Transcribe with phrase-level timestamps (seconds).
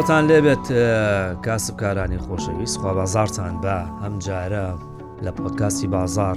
[0.00, 0.66] سڵاوتان لێبێت
[1.46, 4.66] کاسبکارانی خۆشەویست خوا بازارتان بە هەم جارە
[5.24, 6.36] لە پۆتکاسی بازار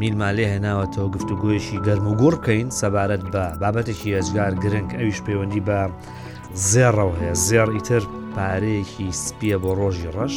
[0.00, 5.18] میلمان لێ هێناوە تۆ گفتوگویشی گەرم و گوڕ بکەین سەبارەت بە بابەتێکی ئەجگار گرنگ ئەویش
[5.26, 5.80] پەیوەندی بە
[6.70, 8.02] زێڕەوە هەیە زێڕ ئیتر
[8.34, 10.34] پارەیەکی سپیە بۆ ڕۆژی ڕەش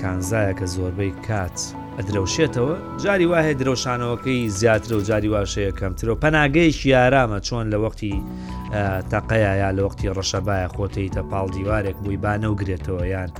[0.00, 1.56] کانزایە کە زۆربەی کات
[2.02, 8.14] درەوشێتەوە جاری وایە درەوشانەوەکەی زیاتر و جاری واشەیە کەمترەوە پەناگەیش یارامە چۆن لە وەختی
[9.10, 13.30] تەقەیە یا لە وەختی ڕەشەبایە خۆتەی تە پاڵ دیوارێک بووی با نەوگرێتەوە یان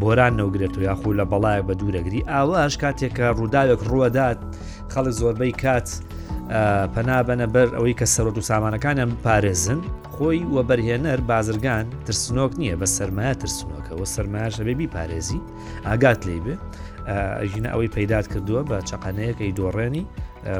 [0.00, 4.38] بۆران نەوگرێت و یاخو لە بەڵایە بە دوورەگری ئاواش کاتێکە ڕووداوێک ڕوەدات
[4.92, 5.88] خەڵک زۆربەی کات
[6.94, 9.80] پەنابەنە بەر ئەوەی کە سەرۆ و سامانەکانیان پارێزن
[10.14, 15.40] خۆی وەبەرهێنەر بازرگان ترسنۆک نییە بە سەرمایە ترسنۆکەەوە سەرمایە شەبێبی پارێزی
[15.86, 16.54] ئاگات لێ بێ
[17.08, 20.04] ئەژینە ئەوەی پەیداد کردووە بە چقانەیەکەی دۆڕێنی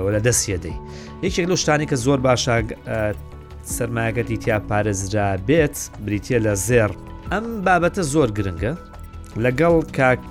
[0.05, 0.77] وەلا دەستیەدەی
[1.25, 2.55] یەکێک لە شتانی کە زۆر باشە
[3.77, 6.91] سەرماگەتی تیا پارێزرا بێت بریتە لە زێر
[7.33, 8.73] ئەم بابەتە زۆر گرنگە
[9.45, 10.25] لەگەڵ کاک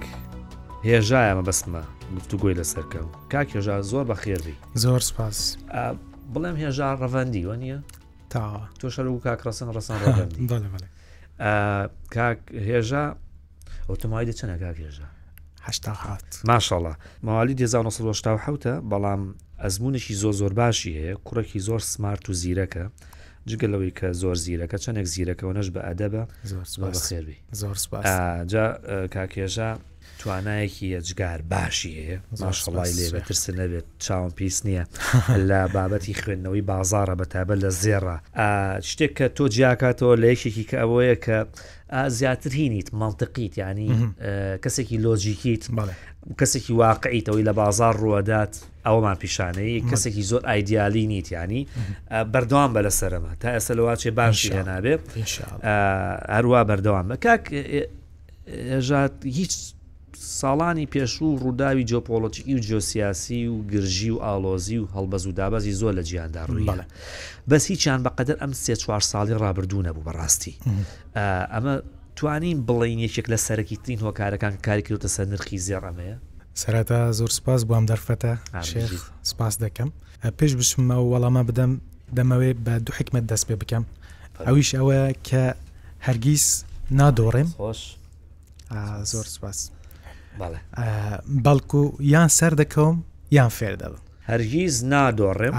[0.89, 1.83] هێژایەمە بەسمە
[2.17, 5.37] گفتوگوۆی لەسەرکەم کاک هێژا زۆر بە خێری زۆر سپاس
[6.33, 7.79] بڵێم هێژا ڕەڤەندی وە نیە
[8.31, 8.43] تا
[8.79, 9.97] تۆ شەر و کاک ڕسن ڕسان
[12.15, 12.37] کاک
[12.69, 13.05] هێژا
[13.89, 15.07] ئۆتۆمایدە چەنە کاک هێژا
[15.61, 15.61] 1970
[16.43, 19.21] ماشاءله ماوالی 1970 بەڵام
[19.63, 22.85] ئەزمونێکی زۆ زۆر باشی هەیە کوڕێکی زۆر سمارت و زیرەکە
[23.49, 27.75] جگەلەوەی کە زۆر زیرەکە چەندێک زیرەکەەوە نەش بە ئەدەبە زۆر خێوی زۆر
[28.51, 28.65] جا
[29.13, 29.69] کاکێژە
[30.19, 34.83] توانایەکی ئەجگار باشی هەیە ماشڵی لێ بەترس نەبێت چاوم پیس نییە
[35.49, 38.17] لە بابەتی خوێندنەوەی بازارە بەتابە لە زێڕە
[38.89, 41.37] شتێک کە تۆ جیاکاتەوە لە یەکێکی کە ئەوەیە کە
[42.07, 43.89] زیاتر هینیت منطقیت ینی
[44.63, 45.63] کەسێکی لۆجییکیت
[46.39, 48.53] کەسێکی واقعیتەوەی لە بازار ڕوەدات
[48.85, 51.67] ئەومان پیشانەی کەسێکی زۆر ئایدیالی نیت ینی
[52.33, 54.99] بەردەوام بە لە سەرمە تا ئەسەلوواچێ باشی هێنابێت
[56.35, 57.43] هەروە بەردەوام بە کاک
[58.87, 59.53] ژات هیچ
[60.41, 65.93] ساڵانی پێشوو ڕووداوی جۆپۆلۆتیکی و جۆسیاسی و گرژی و ئالۆزی و هەڵبەز و دابەزی زۆر
[65.99, 66.85] لە جیاندا ڕوویڵە
[67.49, 70.53] بەس هیچیان بەقدر ئەم سێ چوار ساڵی ڕابردوو نەبوو بەڕاستی
[71.53, 71.73] ئەمە
[72.15, 76.15] توانین بڵین یەکێک لە سەرەکی ترین هۆکارەکان کاری کردتە سەر نرخی زێڕەمەیە
[76.61, 78.33] سەرەتا زۆر سپاس بۆم دەرفەتە
[78.71, 78.91] شێخ
[79.31, 79.89] سپاس دەکەم
[80.39, 81.71] پێش بشممە وەڵامە بدەم
[82.17, 83.83] دەمەوێت بە دوو حکمت دەست پێ بکەم
[84.47, 85.43] ئەویش ئەوە کە
[86.05, 86.43] هەرگیز
[86.99, 87.81] نادۆڕێم خۆش
[89.11, 89.59] زۆر سپاس.
[91.45, 91.81] بەڵکو
[92.13, 92.95] یان سەر دەکەم
[93.37, 95.53] یان فێر دەبم هەرگیز نادۆڕێم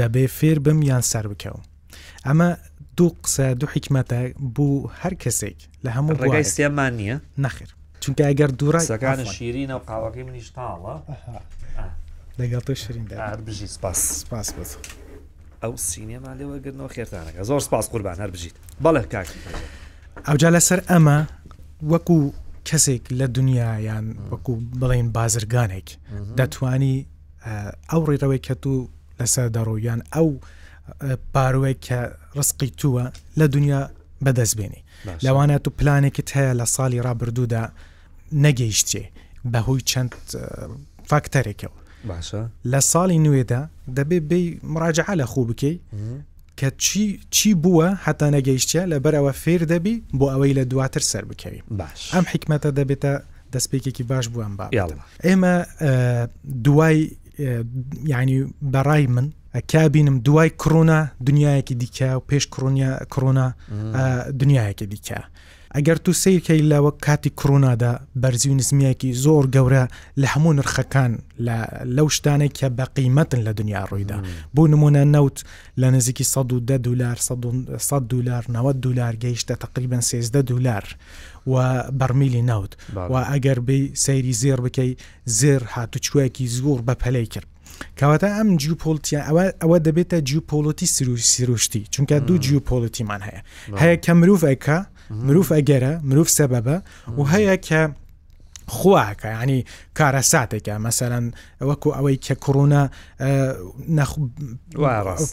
[0.00, 1.56] دەبێ فێر بم یان سەر بکەم
[2.26, 2.48] ئەمە
[2.98, 4.20] دوو قسە دوو حیکمەتە
[4.56, 7.70] بوو هەر کەسێک لە هەموو ڕێگای سێمان نییە نەخیر
[8.02, 10.94] چونکە ئەگەر دوورایەکان شیرینە و قاوەکەی منیش تاڵە
[12.40, 13.04] لەگەڵ تۆ شرین
[13.46, 14.70] بژی سپاس سپاس بس.
[15.62, 19.28] ئەو سینێما لێوەگرنەوە خێرتانەکە زۆر سپاس قوربان هەر بژیت بەڵێ کاک
[20.26, 21.18] ئەوجا لەسەر ئەمە
[21.92, 22.20] وەکو
[22.68, 25.88] کەسێک لە دنیایان وەکو بڵێن بازرگانێک
[26.38, 26.96] دەتوانی
[27.90, 28.74] ئەو ڕێرەوەی کە تو
[29.20, 30.28] لەسەر دەڕۆیان ئەو
[31.34, 31.98] پاروەی کە
[32.38, 33.04] ڕسقی تووە
[33.38, 33.82] لە دنیا
[34.24, 34.82] بەدەستبێنی
[35.26, 37.64] لەوانە تو پلانێکت هەیە لە ساڵی ڕابردوودا
[38.44, 39.04] نەگەیشتێ
[39.52, 40.10] بەهۆی چەند
[41.10, 41.76] فاکتەرێکەوە
[42.10, 42.40] باشە
[42.72, 43.62] لە ساڵی نوێدا
[43.96, 44.40] دەبێ بێ
[44.74, 45.76] مراجعە لە خوب بکەی
[46.60, 51.62] کە چی چی بووە حتا نەگەیشتە لەبەرەوە فێر دەبی بۆ ئەوەی لە دواتر سەر بکەوی
[51.78, 53.12] باش ئەم حکمەتە دەبێتە
[53.52, 54.66] دەستپێکێکی باش بووم با
[55.26, 55.54] ئێمە
[56.64, 56.98] دوای
[58.14, 58.38] ینی
[58.74, 59.26] بەڕای من
[59.72, 63.46] کابینم دوای کڕۆنا دنیایەکی دیکە و پێش کڕۆنیا کڕۆنا
[64.40, 65.18] دنیایەکی دیکە.
[65.78, 69.84] ئەگەر تو سیرکەی لەوە کاتی کڕۆنادا بەرزی و نزمیەکی زۆر گەورە
[70.20, 71.12] لە هەموو نرخەکان
[71.96, 74.18] لەو شتانێک کە بەقیمەتن لە دنیا ڕوویدا
[74.54, 75.38] بۆ نمونە نەوت
[75.80, 77.16] لە نزیکی 110 دلار
[77.92, 80.96] 100 دلار 90 دلار گەیشتە تقریبا 13 دلار
[81.46, 84.96] و بەرمیلی ناوت و ئەگەر بی سەیری زێر بکەی
[85.28, 87.46] زێر هاتوچوەیەکی زۆر بە پەلەی کرد
[87.96, 90.86] کەواتە ئەم جیوپۆلتیان ئەوە ئەوە دەبێتە جیوپۆلەتی
[91.32, 93.42] سروشتی چونکە دوو جیوپۆلەتیمان هەیە
[93.80, 94.78] هەیە کە مرۆڤ ئەیکە
[95.10, 96.76] مرۆڤ ئەگەرە مرۆڤ سەبەبە
[97.18, 97.80] و هەیە کە
[98.76, 99.60] خواکە ینی
[99.98, 101.24] کارە ساتێکە مەسەرەن
[101.68, 102.82] وەکو ئەوەی کە کڕونە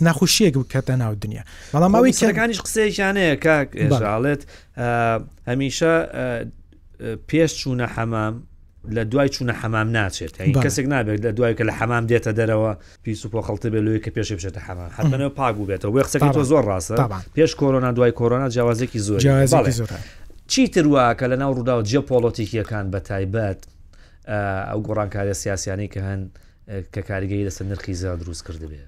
[0.07, 1.43] نەخوشیەک کەتە ناو دنیا
[1.73, 4.41] بەڵام ئەوەی کەکانیش قسەیانەیە کاکڵێت
[5.49, 5.93] هەمیشە
[7.29, 8.35] پێش چوونە حەمام
[8.91, 10.31] لە دوای چوونە حەمام ناچێت
[10.63, 13.99] کەسێک نابێت لە دوای کە لە حەمام دێتە دەرەوە پیس و پۆ خەڵتە بێ لوی
[13.99, 18.11] کە پێش بشێتە حەما حەتەنەوە پاک بوو بێتەوە وەخسەکە تۆ زۆر ڕاستە پێش کۆرۆنا دوای
[18.19, 19.89] کۆرۆنا جیاوازێکی زۆر زۆر
[20.47, 23.59] چیتر وە کە لە ناو ڕوودا و جێ پۆلۆتیکیەکان بە تایبەت
[24.69, 26.21] ئەو گۆڕانکاری سیاسیانی کە هەن
[26.95, 28.81] کە کاریگەی لەسەر نرخی زیاد دروست کردبێ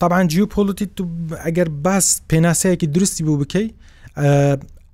[0.00, 1.04] طبعاان جیو پۆلتی تو
[1.44, 3.68] ئەگەر باس پێناسەیەکی درستی بوو بکەی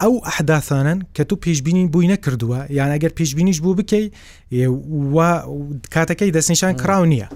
[0.02, 4.04] ئەو ئەحداثانن کە تو پێشببینی بووی نەکردووە یان ئەگەر پێشببینیش بوو بکەی
[5.94, 7.26] کاتەکەی دەستنیشان کرااو نییە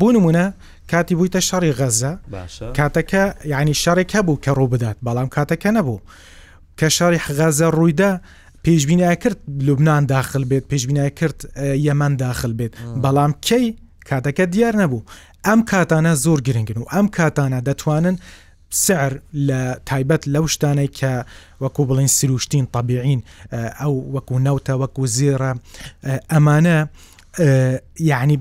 [0.00, 0.44] بۆ نمونە
[0.90, 2.10] کاتی بوویتە شەڕی غەزە
[2.78, 6.00] کاتەکە یعنی شارێک هەبوو کە ڕوو بدات بەڵام کاتەکە نەبوو
[6.80, 8.20] کە شاری غەزە ڕوویدا
[8.68, 11.38] پێشببینای کرد لوبناان داخل بێت پێشببینای کرد
[11.86, 12.72] یەمەەن داخل بێت
[13.04, 13.66] بەڵام کەی
[14.10, 15.02] کاتەکە دیار نەبوو
[15.46, 18.16] ئەم کاتانە زۆر گرنگن و ئەم کاتانە دەتوانن
[18.84, 19.12] سعر
[19.48, 21.12] لە تایبەت لەو شتانەی کە
[21.62, 23.20] وەکو بڵین سروشتین طبیعین
[23.80, 25.52] ئەو وەکو نەوتە وەکو زیێرە
[26.32, 26.76] ئەمانە
[28.10, 28.38] یعنی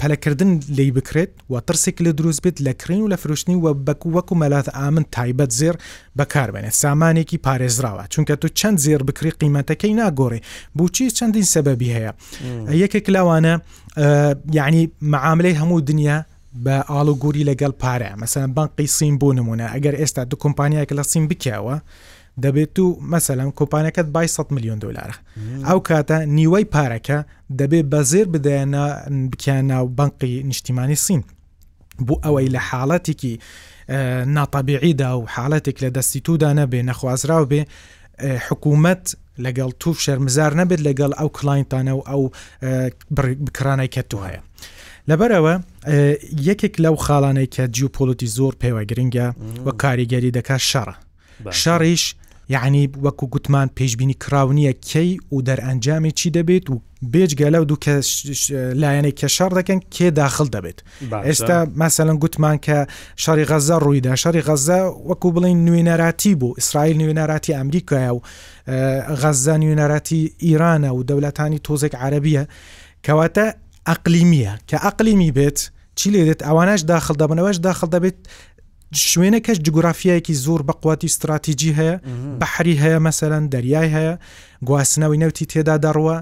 [0.00, 4.08] پەلەکردن لی بکرێت و ترسێک لە دروست بێت لە کرین و لە فرشتنی و بەکو
[4.18, 5.76] وەکو مەلات ئامن تایبەت زێر
[6.18, 10.40] بەکار بێنێت سامانێکی پارێزراوە چونکە تو چەند زێر بکری قیمەتەکەی ناگۆڕێ
[10.78, 12.12] بچی چەندین سەبەبی هەیە
[12.82, 13.54] یەکێک لاوانە
[14.58, 14.82] یعنی
[15.12, 16.18] معاملەی هەموو دنیا
[16.64, 21.24] بە ئالوگوری لەگەڵ پارە مەسەن بانقی سیم بۆ نمونە ئەگەر ئێستا دو کۆمپانیایکە لە سیم
[21.30, 21.76] بکەوە
[22.44, 25.12] دەبێت و مەسەلم کۆپانەکەت با 100 میلیۆن دلار
[25.68, 27.18] ئەو کاتە نیوەی پارەکە
[27.60, 28.84] دەبێت بەزێر بدەێنە
[29.30, 31.22] بکیانە و بانقی نیشتیمانی سین
[32.06, 33.34] بۆ ئەوەی لە حاڵەتێکی
[34.36, 37.60] ناتەبیعیدا و حالەتێک لە دەستی تودا نەبێ نەخوازراو بێ
[38.46, 39.04] حکوومەت
[39.44, 42.22] لەگەڵ توف شەرمزار نەبێت لەگەڵ ئەو کلاینتانە و ئەو
[43.46, 44.40] بکرانای کەتو هەیە
[45.10, 45.54] لەبەرەوە
[46.48, 49.28] یەکێک لەو خاڵانەی کە جیوپۆلتی زۆر پێوە گرنگە
[49.66, 50.94] وە کاریگەری دەکات شەڕە
[51.62, 52.04] شەڕیش
[52.50, 56.80] یعنی وەکو گوتمان پێشببینی کرااو نییە کەی و دەرئەنجامی چی دەبێت و
[57.12, 57.90] بێجگە لەو دوو کە
[58.82, 60.78] لایەنەی کە شار دەکەن کێ داخل دەبێت
[61.26, 62.76] ئێستا مەسەلەن گوتمان کە
[63.16, 64.78] شاری غەزە ڕوویدا شاری غەزە
[65.08, 68.20] وەکو بڵین نوێنەراتی بوو ئیسرائیل نوێنەراتی ئەمریکایە و
[69.22, 72.44] غەزە نوێنەراتی ئیرانە و دەولەتانی تۆزێک عربیە
[73.06, 73.46] کەواتە
[73.88, 75.58] ئەقلیمیە کە ئەقلیمی بێت
[75.98, 78.16] چی لێ دێت ئەوانش داخل دەبنەوەش داخل دەبێت
[79.10, 81.96] شوێنە کەش جگرافیایەکی زۆر بە قواتی استراتیژی هەیە
[82.40, 84.14] بەحری هەیە مەسەرەن دەریای هەیە
[84.68, 86.16] گواستنەوەی نەوتی تێدا دەڕوە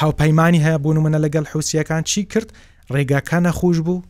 [0.00, 2.48] هاوپەیمانانی هەیە بوون منە لەگەڵ حوسیەکان چی کرد
[2.92, 4.00] ڕێگاکان نەخۆش بوو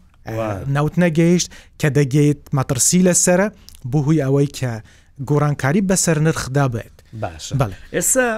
[0.76, 1.48] نەوت نەگەیشت
[1.80, 3.46] کە دەگەیت مەترسی لەسرە
[3.92, 4.72] بهوی ئەوەی کە
[5.28, 8.28] گۆڕانکاری بەسەر نرخدا بێت باش بڵێ ئێستا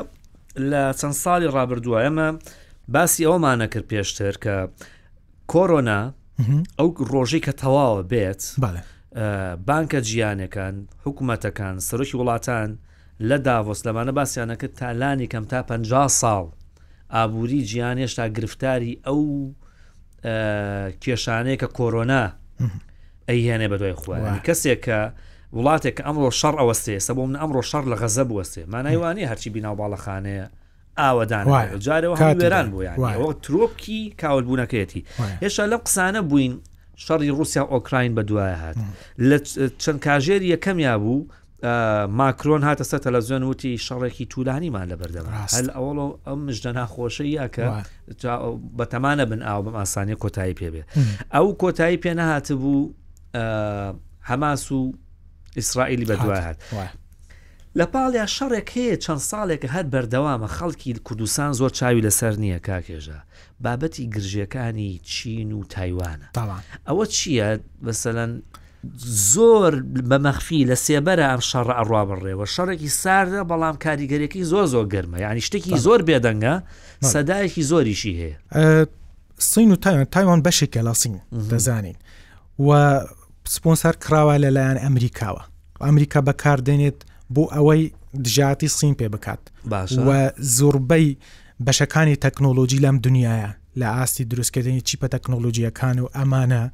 [0.70, 2.28] لە چەند ساڵی ڕابردوایەمە
[2.88, 4.56] باسی ئەومانە کرد پێشتر کە
[5.52, 6.00] کۆرۆنا
[6.78, 8.42] ئەو ڕۆژەی کە تەواوە بێت
[9.68, 10.74] بانکە جیانەکان
[11.04, 12.68] حکوومەتەکان سەرۆکی وڵاتان
[13.28, 16.44] لە داڤۆس لەمانە باسییانەکە تالانی کەم تا 50 ساڵ
[17.14, 19.22] ئابووری جیان هێشتا گرفتاری ئەو
[21.04, 22.22] کێشانەیە کە کۆرۆنا
[23.28, 24.14] ئەیهێنێ بە دوای خوۆ
[24.46, 25.00] کەسێک کە
[25.56, 29.76] وڵاتێک ئەمڕۆ شەڕ ئەوەستێ سە بۆ من ئەمڕۆ شەڕ لە غەزە بوەستێ مانایوانی هەرچی بیناو
[29.80, 30.46] باڵەخانەیە
[30.98, 31.46] ئاوادان
[31.80, 32.96] جارەوە وێران بوویان
[33.46, 35.02] ترۆپکی کاولبوونەکەیەتی
[35.44, 36.52] هێشتا لەم قسانە بووین
[37.06, 38.76] شەڕی رووسیا ئۆکراین بە دوایە هات
[39.28, 39.36] لە
[39.82, 41.26] چەند کاژێر یەکەمیا بوو
[42.20, 47.64] ماکرۆن هاتە سە تەلەزیۆن وتی شەڕێکی طولانیمان لە بەردەما هەل ئەوڵۆ ئەم مژدە ناخۆشەیە کە
[48.78, 50.82] بەتەمانە بن ئاو بەم ئاسانی کۆتایی پێبێ
[51.34, 52.80] ئەو کۆتایی پێ نەهات بوو
[54.30, 54.78] هەماس و
[55.56, 56.58] ئیسرائیلی بەدوای هات
[57.80, 63.18] لە پاڵیا شەڕێک هەیە چەند ساڵێکە هەر بەردەوامە خەڵکی کوردستان زۆر چاوی لەسەر نییە کاکێژە
[63.64, 66.26] بابەتی گرژیەکانی چین و تایوانە
[66.88, 67.48] ئەوە چییە
[67.84, 68.32] بەسەلەن
[69.34, 69.72] زۆر
[70.10, 75.42] بەمەخفی لە سێبەرە ئەم شەڕ ئەڕوا بڕێەوە شەڕێکی ساردە بەڵام کاریگەرێکی زۆر زۆر گەرمە ینی
[75.46, 76.54] شتێکی زۆر بێدەنگە
[77.12, 78.36] سەدایەکی زۆریشی هەیە
[79.50, 81.14] سین و تایوان تایوان بەشێکە لە سین
[81.50, 81.96] دەزانین
[82.66, 82.70] و
[83.54, 85.42] سپۆنسەر کراوە لەلایەن ئەمریکاوە
[85.86, 86.98] ئەمریکا بەکاردێنێت
[87.34, 87.82] بۆ ئەوەی
[88.24, 89.38] دژاتی سین پێ بکات
[90.04, 91.16] و زۆربەی
[91.66, 96.70] بەشەکانی تەکنۆلۆژی لەم دنیاە لە ئاستی دروستکردنی چیپە تەکنۆلۆژیەکان و ئەمانە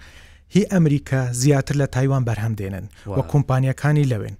[0.55, 2.85] هی ئەمریکا زیاتر لە تایوان بەرهەمدێنن
[3.19, 4.37] وە کۆمپانیەکانی لەوێن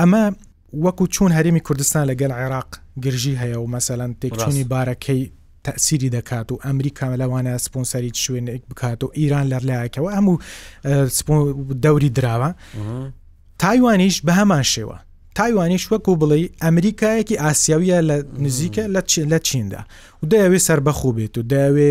[0.00, 0.24] ئەمە
[0.84, 2.68] وەکو چون هەرمی کوردستان لەگەل عێراق
[3.04, 5.22] گرژی هەیە و مەسەلەن تێکچوونی بارەکەی
[5.64, 10.36] تەسیری دەکات و ئەمریکا لەوانە سپۆنسەری شوێنێک بکات و ئیران لەرلایەکەەوە هەموو
[11.84, 12.50] دەوری دراوە
[13.58, 14.98] تایوانیش بە هەمان شێوە
[15.38, 18.84] تایوانیش وەکو بڵی ئەمریکایەکی ئاسیاویە لە نزیکە
[19.26, 19.80] لە چیندا
[20.22, 21.90] و دەیەوێ سربەخو بێت و داوێ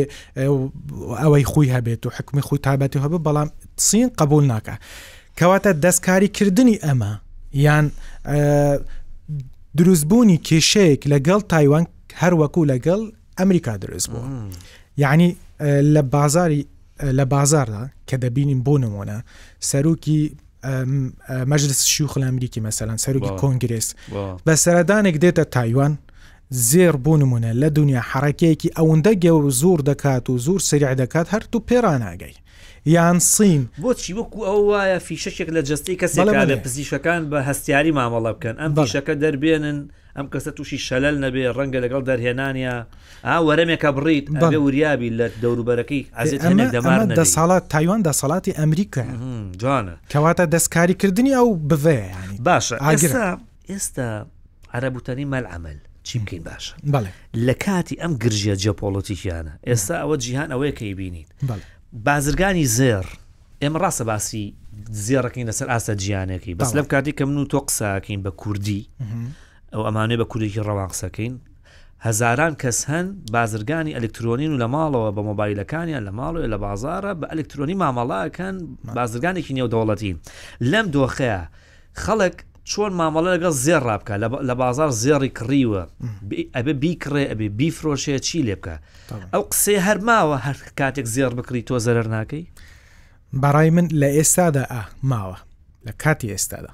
[1.21, 4.75] ئەوەی خوی هەبێت و حکمی خوی تابەتی هەبە بەڵام سین قبول ناکە
[5.39, 7.11] کەواتە دەستکاریکردنی ئەمە
[7.53, 7.85] یان
[9.77, 11.85] دروستبوونی کێشەیەک لەگەڵ تایوان
[12.21, 12.99] هەروەکو لەگەڵ
[13.39, 14.27] ئەمریکا دروست بووە
[14.97, 15.35] یعنی
[15.95, 16.65] لە بازاری
[17.17, 19.17] لە بازاردا کە دەبینیم بۆ نمونە
[19.69, 20.23] سەرروکی
[20.63, 23.87] مەجلس شوخل ئەمریکی مەسەلەن سەرۆکی کۆنگرس
[24.45, 25.97] بە سەردانێک دێتە تایوان
[26.49, 31.27] زێر بوو نمونە لە دنیا حرەکەیەکی ئەوەندە گە و زۆر دەکات و زۆر سریع دەکات
[31.33, 32.35] هەرت و پێراناگەی
[32.85, 38.31] یان سین بۆچی وەکو ئەو وایە فیشەشێک لە جستی کەسێک لە پزیشەکان بە هەستیاری مامەڵە
[38.37, 39.79] بکەن ئەم بەشەکە دەربێنن
[40.17, 42.75] ئەم کەسە تووشی شەلل نەبێ ڕەنگە لەگەڵ دەرهێنانە
[43.27, 49.05] ئا وەرەمێکە بڕیت ئەێ وریابی لە دەوروبەرەکەی ئازێنێک دەمار دە ساڵات تایوان دە سەڵاتی ئەمریکا
[49.61, 52.01] جوانە کەواتە دەستکاریکردنی ئەو بڤێ
[52.47, 53.27] باشە ئاگرا
[53.71, 54.09] ئێستا
[54.75, 55.77] عرەبوتانی مەل عمل
[56.07, 56.73] چی بکەین باشە
[57.47, 61.29] لە کاتی ئەم گرژە جەپۆڵەتیکیانە ئێستا ئەوە جیهان ئەوەیە کەی بینیت
[62.05, 63.05] بازرگانی زێر
[63.61, 64.45] ئێمە ڕاستە باسی
[65.05, 68.81] زیێڕەکەین لەسەر ئاسە جیانێکی بەس لەم کاتی کەم و تۆ قساکەین بە کوردی
[69.73, 71.35] ئەو ئەمانێ بە کوورێکی ڕەوان قسەکەین
[72.07, 77.25] هەزاران کەس هەن بازرگانی ئەلکترۆنین و لە ماڵەوە بە مۆبایلەکانیان لە ماڵەوە لە بازارە بە
[77.31, 78.55] ئەلکترۆنی مامەڵاکەن
[78.97, 80.13] بازرگانێکی نێودەوڵەتی
[80.71, 81.41] لەم دۆخەیە
[82.03, 82.35] خەڵک
[82.71, 84.15] چۆن مامەڵە لەگەڵ زێر ڕابکە
[84.49, 85.83] لە بازار زێڕی کڕیوە
[86.55, 88.75] ئەبێ بیکڕێ ئەبێ بیفرۆشەیە چی لێ بکە
[89.33, 92.45] ئەو قسێ هەرماوە هەر کاتێک زێر بکری تۆ زەرەر ناکەی
[93.41, 95.37] بەڕای من لە ئێستادا ئا ماوە
[95.85, 96.71] لە کاتی ئێستادا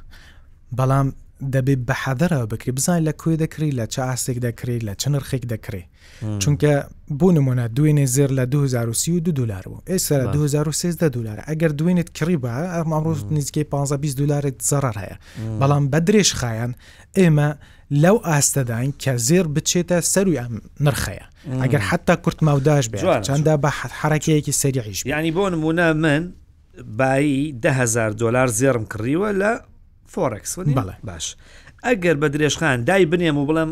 [0.78, 1.08] بەڵام
[1.44, 5.84] دەبێ بەحەدەرە بکری بزان لە کوێ دەکری لە چه ئاستێک دەکری لە چ نرخێک دەکرێ
[6.44, 6.74] چونکە
[7.20, 12.38] بۆ نمونە دوێنێ زێر لە 2030 دو دلار و ئێستا 2030 دلار ئەگەر دوێنێت کڕی
[12.44, 15.16] بە ئەمڕۆژ نزیکەی 15 دلارێت زەرەر هەیە
[15.60, 16.72] بەڵام بە درێژ خایەن
[17.18, 17.50] ئێمە
[17.92, 20.54] لەو ئاستەدان کە زێر بچێتە سەروی ئەم
[20.84, 21.26] نرخەیە
[21.62, 23.70] ئەگەر حتا کورت ماوداش بێ چەندە بە
[24.00, 26.24] حرەکەیەکی سریعیش ینی بۆ نمونە من
[26.98, 29.52] بایی 10000 دلار زێرم کڕیوە لە
[30.14, 31.26] فۆرەکس بڵێ باش
[31.86, 33.72] ئەگەر بە درێژخان دای بنێم و بڵم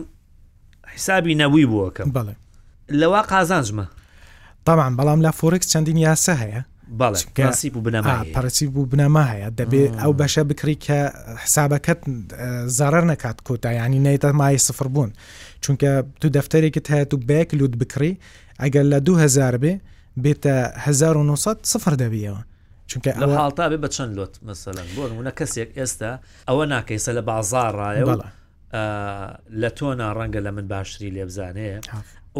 [0.93, 2.33] حیسابی نەوی بووەکەم بڵێ
[2.99, 3.85] لەوا قازانجمە
[4.65, 6.61] تاوان بەڵام لا فۆرەکس چەندین یاسە هەیە
[6.99, 10.97] بەڵێسی بوو بنەما پەرسی بوو بنەما هەیە دەبێت ئەو بەشە بکری کە
[11.43, 11.99] حسابەکەت
[12.79, 15.11] زارەر نکات کۆتایانی نەیتە مای سفر بوون
[15.63, 15.89] چونکە
[16.21, 18.13] تو دەفتەرێکت هەیە و بێک لووت بکری
[18.61, 19.73] ئەگەر لە 2000 بێ
[20.23, 20.55] بێتە
[20.87, 22.43] 1900 سفر دەبیەوە
[22.91, 26.11] چونکە لە حڵتا بێ بە چەند لۆت مەسەلەن بۆ نمونە کەسێک ئێستا
[26.49, 28.15] ئەوە ناکەیسە لە بازارڕایەوە
[29.61, 31.79] لە تۆنا ڕەنگە لە من باشتری لێ بزانەیە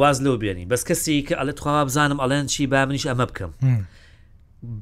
[0.01, 3.51] واز لەو بێنی بەس کەسی کە ئەلت خوا بزانم ئەلەن چی با منیش ئەمە بکەم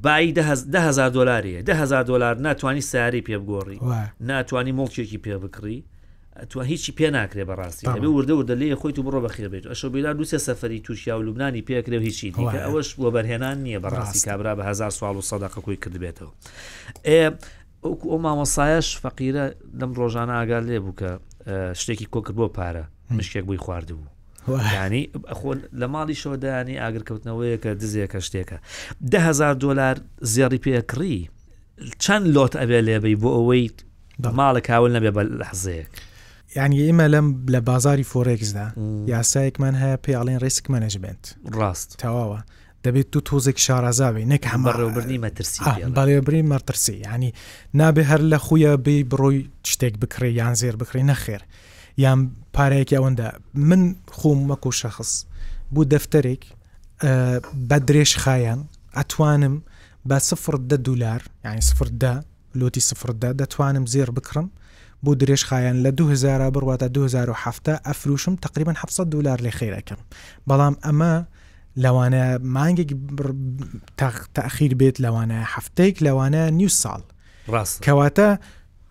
[0.04, 0.32] بای
[0.74, 3.78] دههزار دلاریە دههزار دلار ناتوانانی ساری پێ بگۆڕی
[4.30, 5.78] ناتوانانی مڵکێکی پێ بکڕی
[6.50, 9.84] تو هیچی پێ ناکرێ بەڕاستی ئەبێ وردە وردە لێ خۆی تو بڕۆ بەخێ بێت ئەشە
[9.88, 14.54] بیلا دوسێ سەفری تووشیا و لوبنانی پێکرێ هیچی دیکە ئەوەش بۆ بەرهێنان نییە بەڕاستی کابرا
[14.56, 16.32] بە هزار سوال و سەداقە کوی کردبێتەوە
[17.84, 19.44] ئەوکو ئەو مامەسایش فەقیرە
[19.80, 21.10] لەم ڕۆژانە ئاگار لێ بووکە
[21.80, 24.06] شتێکی کۆکرد بۆ پارە مشکێک بووی خواردبوو
[24.74, 28.58] ینی خۆن لە ماڵی شەوەدایانی ئاگرکەوتنەوەیە کە دزیەکە شتێکە
[29.12, 29.96] دههزار دلار
[30.32, 31.18] زیێری پێکڕی
[32.04, 33.64] چەند لۆت ئەبێ لێبی بۆ ئەوەی
[34.38, 35.90] ماڵە کاول نەبێ بە لەحزەیەک
[36.56, 38.68] ینی ئێمە لەم لە بازاری فۆرێکسدا
[39.18, 41.24] یاسایەکمان هەیە پێڵێن ڕێسک مەنەژبێنت
[41.58, 42.40] ڕاست تەواوە
[42.86, 45.60] دەبێت تو تۆزێک شارازاوی نەک هەمەڕێوبرنی مەترسی
[45.96, 47.30] بەڵێبری مەترسی ینی
[47.80, 49.38] نابێ هەر لە خویە بێ بڕۆی
[49.72, 51.42] شتێک بکڕێ یان زێر بکڕی نەخێر
[52.04, 52.20] یان
[52.56, 53.28] پارەیەکی ئەوەندە
[53.68, 53.82] من
[54.18, 55.10] خۆم مەکو شەخص
[55.72, 56.42] بوو دەفتەرێک
[57.68, 58.60] بە درێژ خایان
[58.98, 59.54] ئەتوانم
[60.08, 62.12] بە سفر ده دولار یعنی سفر ده
[62.60, 64.48] لۆتی سفر ده دەتوانم زێر بکڕم
[65.06, 69.98] بۆ درێژخایەن لە 2000 بڕواتە 2007 ئەفروشم تقریبا 700 دلار لێ خێرەکەم
[70.48, 71.14] بەڵام ئەمە
[71.82, 72.24] لەوانە
[72.56, 72.90] مانگێک
[74.34, 77.00] تاخیر بێت لەوانە هەفتەیەك لەوانە نیو ساڵ
[77.54, 78.28] ڕاست کەواتە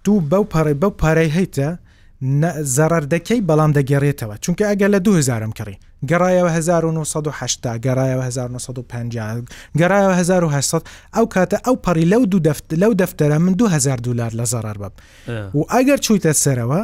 [0.05, 1.69] دوو بەو پەڕی بەو پارەی هەیتە
[2.77, 5.77] زەرەردەکەی بەڵام دەگەڕێتەوە چونکە ئەگەر لە 2000م کڕی
[6.09, 9.43] گەڕایەوە 1970 گەڕایەوە 1950
[9.79, 10.83] گەڕایەوە 1970
[11.15, 14.93] ئەو کاتە ئەو پەڕی لەو دوو دەفت لەو دەفتەرە من 2000 دلار لە زەرار بب
[15.57, 16.81] و ئەگەر چویتە سەرەوە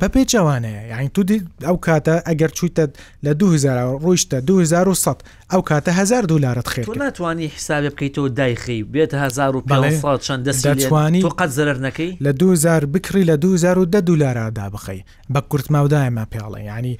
[0.00, 1.22] بە پێچەوانەیە یعنی تو
[1.66, 2.84] ئەو کاتە ئەگەر چویتە
[3.26, 10.20] لە 2000 ڕۆیشتە 2100 ئەو کاتە 1000 دلارت خێ ناتوانانی حسابێ بکەیتەوە دایخی بێت 1500
[10.26, 16.58] چەند دەتوانی قەت زەر نەکەی لە 2000 بکری لە 2010 دلارەدا بخەی بە کورتماودایمە پێڵێ
[16.60, 16.96] ینی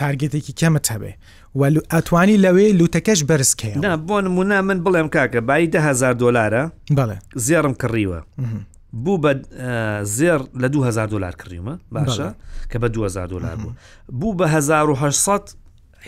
[0.00, 1.12] تارگێتێکی کەمت هەبێ
[1.58, 3.72] و ئەتوانی لەوێ لوتەکەش بەرزکەێ
[4.08, 6.62] بۆ نمونا من بڵێم کاکە بای دههزار دلارە
[6.98, 8.20] بڵێ زێرم کڕیوە
[9.04, 9.32] بوو بە
[10.18, 12.28] زێر لە 2000 دلار کڕیمە باشە
[12.72, 13.72] کە بە 2000 دلار بوو
[14.20, 15.56] بوو بە 1970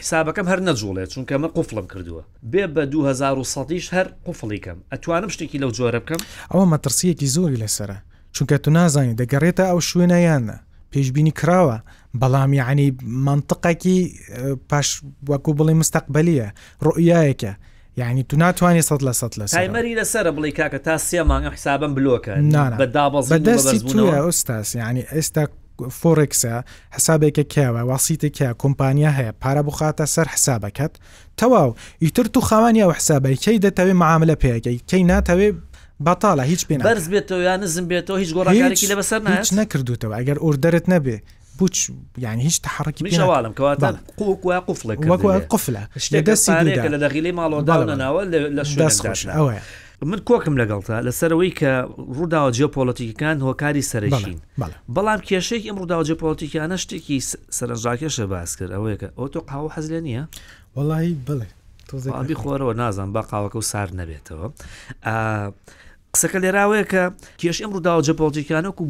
[0.01, 5.71] حسابەکەم هەر نەجوڵێت چونکە من قفلم کردووە بێ بە 2010ش هەر قفڵیکەم ئەتوانم شتێکی لەو
[5.79, 6.19] جۆرە بکەم
[6.51, 7.97] ئەوە مەترسیەکی زۆری لەسرە
[8.37, 10.59] چونکە تو نازانی دەگەڕێتە ئەو شوێنە یانە
[10.93, 11.77] پێشببینی کراوە
[12.21, 12.91] بەڵامی عنی
[13.29, 13.99] منطقەکی
[14.71, 14.89] پاش
[15.31, 16.47] وەکو بڵی مستەقبلیە
[16.87, 17.53] ڕۆیایەکە
[17.97, 22.35] یعنی تو ناتوانانی سە لە سە لە سایمەری لەسرە بڵی کاکە تا سێمانگە حسابم بلوکە
[22.79, 25.45] بەدابڵ بەدەستی ئۆستاس ینی ئێستا
[26.01, 26.55] فۆرێکسە
[26.97, 30.93] حسابێکە کیاوە واسییتێکیا کۆمپانیا هەیە پارە بخاتە سەر حسابەکەت
[31.39, 31.69] تەواو
[32.05, 35.55] ئیتر تو خاوانی ئەو حسابی کەی دەتەوێت معاملە پێەکەی کەی ناتەوێت
[36.07, 39.21] بەتاە هیچ پێ بەرز بێتەوە یان نزم بێتەوە هیچ گۆڕانێکی لە بەسەر
[39.61, 41.19] نەکردوتەوە ئەگەر ئوردەرت نەبێ
[41.61, 45.83] بچ یعنی هیچ تحرکی مشواڵم کەواتان قوکوە قفلە قفلە
[46.27, 48.23] دەستێکە لە دەغیلی ماڵۆداڵەناوە
[48.59, 49.01] لە شدەست
[49.37, 49.55] ئەوە.
[50.07, 51.73] من کۆکم لەگەڵتە لەسەرەوەی کە
[52.17, 54.39] ڕووداوە جیۆپۆلەتیکەکان هۆکاری سەرشین
[54.97, 57.19] بەڵام کێشەیەکی ئەم ڕووداوە جیۆپۆلەتیکیانە شتێکی
[57.59, 60.25] سەرنجاکێشە باس کرد ئەوەیە کە ئۆتۆ قاوە حەز لێ نییە؟
[60.77, 61.47] وڵی بڵێ.
[62.29, 64.49] بی خۆرەوە نازانم با قاوەکە و سار نەبێتەوە
[66.15, 67.03] قسەکە لێراوەیە کە
[67.41, 68.85] کێش ئەم ڕووداوە جەپۆلجیکانەک و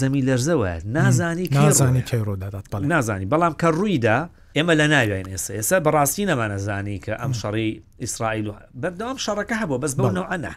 [0.00, 4.18] زەمی لەرزەوە نازانی نازانی کەڕۆدادات نازانی بەڵام کە ڕوویدا
[4.56, 7.70] ئێمە لە ناوێن ئێسا ئێسا بەڕاستی نەمانەزانی کە ئەم شەڕی
[8.04, 8.48] ئیسرائیل
[8.82, 10.52] بەردەوام شەڕەکە هەبوو بەس بەونەوە ئەنا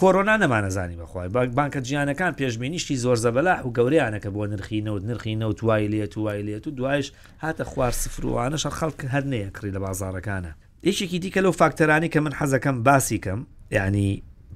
[0.00, 6.14] کۆرۆنا نەمانەزانی بخوای بانکە جیانەکان پێشبینیشتی زۆر زەبەلا و گەوریانەکە بۆ نرخینەوت نرخینە توای لێت
[6.18, 7.06] وای لێت و دوایش
[7.44, 10.52] هاتە خوار سفروانە شە خەڵک هەرنەیە کڕی لە بازارەکانە
[10.88, 13.40] یەکێکی دیکە لەو فاکتەرانی کە من حەزەکەم باسی کەم
[13.76, 14.08] یعنی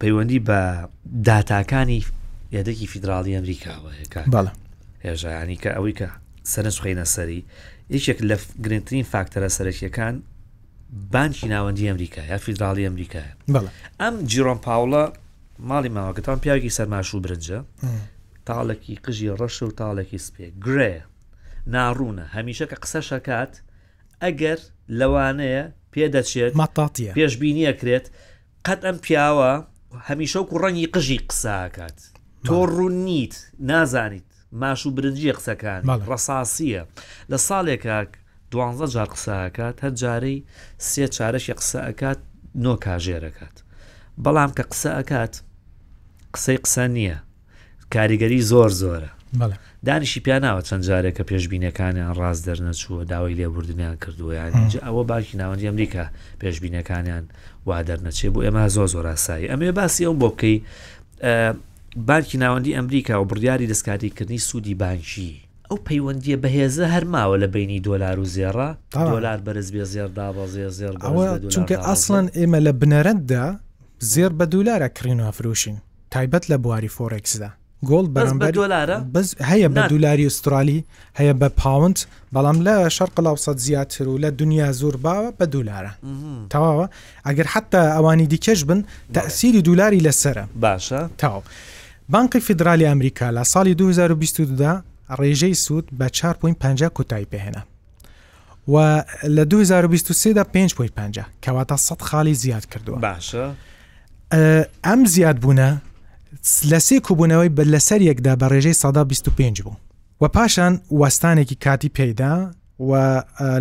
[0.02, 0.88] پەیوەندی بە
[1.24, 2.04] داتاکانی
[2.52, 3.90] یادەکی فیدراڵی ئەمریکاوە
[5.04, 6.08] هێژایانی کە ئەوەی کە
[6.52, 7.40] سەرنج خینە سەری
[7.96, 10.14] یەکێک لە گرنگترین فاکتەرە سەرەکیەکان
[11.12, 13.26] بانکی ناوەندی ئەمریکا یا فیدراڵی ئەمریکای
[14.00, 15.02] ئەم جیرۆم پاوڵە
[15.70, 17.56] ماڵی ماوەکەتان پیاگی سەرماش و برنجە
[18.46, 20.94] تاڵێکی قژی ڕەشە و تاڵێکی سپێ گرێ
[21.74, 23.52] ناڕوونە هەمیشە کە قسە شکات
[24.22, 24.58] ئەگەر
[24.98, 28.06] لەوانەیە پێدەچێت مەتاتیە پێشببینی ئەکرێت
[28.66, 29.52] قەت ئەم پیاوە
[30.08, 31.98] هەمیشە وکو ڕەنی قژی قساکات
[32.46, 33.34] تۆ ڕوونیت
[33.70, 34.28] نازانیت
[34.60, 35.80] ماش و برنجی قسەکان
[36.10, 36.82] ڕساسیە
[37.30, 38.10] لە ساڵێکاک
[38.52, 40.38] دوانزە جار قساکات هەر جارەی
[40.88, 42.20] سێ چارەشی قسەکات
[42.64, 43.56] نۆ کاژێرەکات
[44.24, 45.34] بەڵام کە قسە ئەکات
[46.34, 47.18] قسەی قسە نییە
[47.94, 49.10] کاریگەری زۆر زۆرە
[49.86, 56.04] دانیشی پیاناوە چەند جارێک کە پێشببینەکانیان ڕاست دەرنەچووە داوای لێبوردنیان کردووەیان ئەوە باکی ناوەندی ئەمریکا
[56.42, 57.24] پێشببینەکانیان
[57.66, 60.54] وا دەرنەچێت بۆ ئێمە زۆ زۆر ئاسایی ئەمێ باسی ئەو بۆ بکەی
[62.08, 65.30] بانکی ناوەندی ئەمریکا و بڕیاری دەستکاریکردنی سوودی بانکی
[65.70, 68.56] ئەو پەیوەندیە بەهێزە هەرماوە لە بینی دۆلار و زێڕ
[69.08, 70.94] دۆلار بەرز بێ زێردا بە زێ زێر
[71.54, 73.46] چونکە ئەاصلن ئێمە لە بنەرەتدا
[74.12, 75.76] زێر بە دولارە کڕین و ئەفرۆشین
[76.14, 77.50] تایبەت لە بواری فۆرێکسدا
[77.86, 80.84] گۆڵ بە دلارە بەس هەیە بە دولاری ئوسترالی
[81.18, 81.98] هەیە بە پاوند
[82.34, 85.92] بەڵام لە شەرق لاوسەد زیاتر و لە دنیا زۆر باوە بە دولارە
[86.52, 86.86] تەواوە
[87.28, 91.42] ئەگەر حتا ئەوانی دیکەش بن تەسیری دولاری لەسرە باشە تاو
[92.08, 94.72] بانقی فدرالی ئەمریکا لە ساڵی 2022دا
[95.18, 97.60] ڕێژەی سوود بە 4.5 کۆتایی پێهێنا
[98.72, 99.02] و
[99.36, 100.44] لە 2023دا
[101.16, 103.46] 5.5 کەواتە 100 خاڵی زیاد کردووە باشە
[104.84, 105.87] ئەم زیاد بوونە
[106.70, 109.76] لە سێ کوبوونەوەی بە لەسەر یەکدا بە ڕێژەی سادا 25 بوو
[110.20, 112.34] و پاشان وەستانێکی کاتی پێدا
[112.80, 112.92] و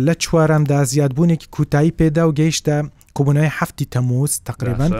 [0.06, 2.86] لە چوارەمدا زیادبوونێکی کوتایی پێدا و گەیشتە
[3.18, 4.92] کوبوونەوەی هەفتی تەموز تقریبان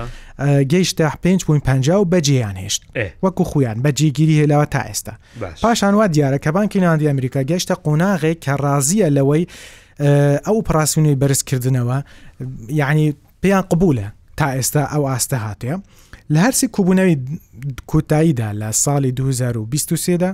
[0.73, 2.83] گەیشتە 5 پوین50 و بەجییان هێشت
[3.23, 5.13] وەکو خۆیان بەجێگیری هێلاوە تا ئێستا
[5.63, 9.47] پاشان وا دیارە کە بانکی ناندی ئەمریکا گەشتە قۆناغێک کە ڕازیە لەوەی
[10.47, 11.99] ئەو پراسیونەی بەرزکردنەوە
[12.69, 15.77] یعنی پێیان قبولە تا ئێستا ئەو ئاستە هاتەیە
[16.33, 17.17] لە هەرسی کوبوونەوەی
[17.91, 20.31] کۆتاییدا لە ساڵی 2023دا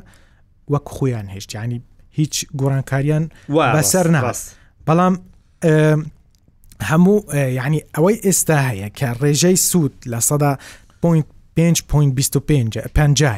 [0.72, 1.80] وەک خۆیان هێشتیانی
[2.18, 3.24] هیچ گۆڕانکاریان
[3.76, 5.14] بەسەر ناست بەڵام
[6.90, 7.16] هەموو
[7.58, 10.52] یعنی ئەوەی ئێستا هەیە کە ڕێژەی سوود لە سەدا
[11.06, 11.12] 5.25
[12.96, 13.34] پنجە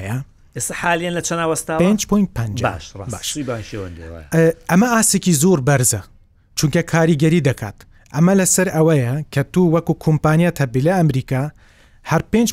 [0.57, 1.85] ئێستا حالیان لە چەناوەستا 5.5
[4.71, 6.03] ئەمە ئاسێکی زۆر بەرزە
[6.59, 7.77] چونکە کاریگەری دەکات
[8.14, 11.42] ئەمە لەسەر ئەوەیە کە تو وەکو کۆمپانیا هەبی لە ئەمریکا
[12.12, 12.45] هەر 5.5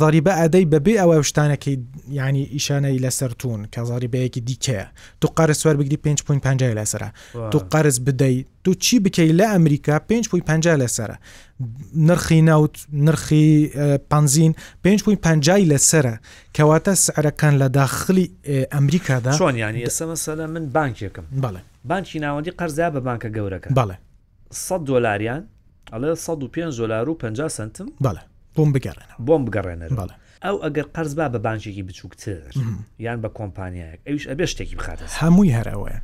[0.00, 1.76] ضریبە ئەدەی بەبێ ئەوە شتانەکەی
[2.20, 4.86] ینی ئیشانەی لەسەرتون کە زاریبەیەکی دیکەیە
[5.20, 7.08] تو قەرز سوار بگری 5.5 لەسرە
[7.52, 10.46] تو قەرز بدەیت تو چی بکەی لە ئەمریکا 5.5
[10.82, 11.16] لەسرە
[11.94, 13.68] نرخی ناوت نرخی
[14.10, 14.54] پانزین
[14.86, 14.90] 5.5
[15.70, 16.14] لەسرە
[16.58, 18.26] کەواتە سعرەکان لە داخلی
[18.74, 23.96] ئەمریکادا چۆن ینی ئێستا مەسەلە من بانکێکم بڵێ بانکی ناوەندی قەرزا بە بانکە گەورەکە بڵێ
[24.50, 25.42] 100 دلاران
[25.92, 30.14] ئەڵێ 105 دلار و 50 سنتم بڵێ بۆم بگەڕێن بۆم بگەڕێنە باڵێ
[30.44, 32.42] ئەو ئەگەر قەرز با بە بانجێکی بچووکتر
[33.06, 35.98] یان بە کۆمپانیایك ئەوش ئەبێ شتێکی بخاتە هەمووی هەرەوەە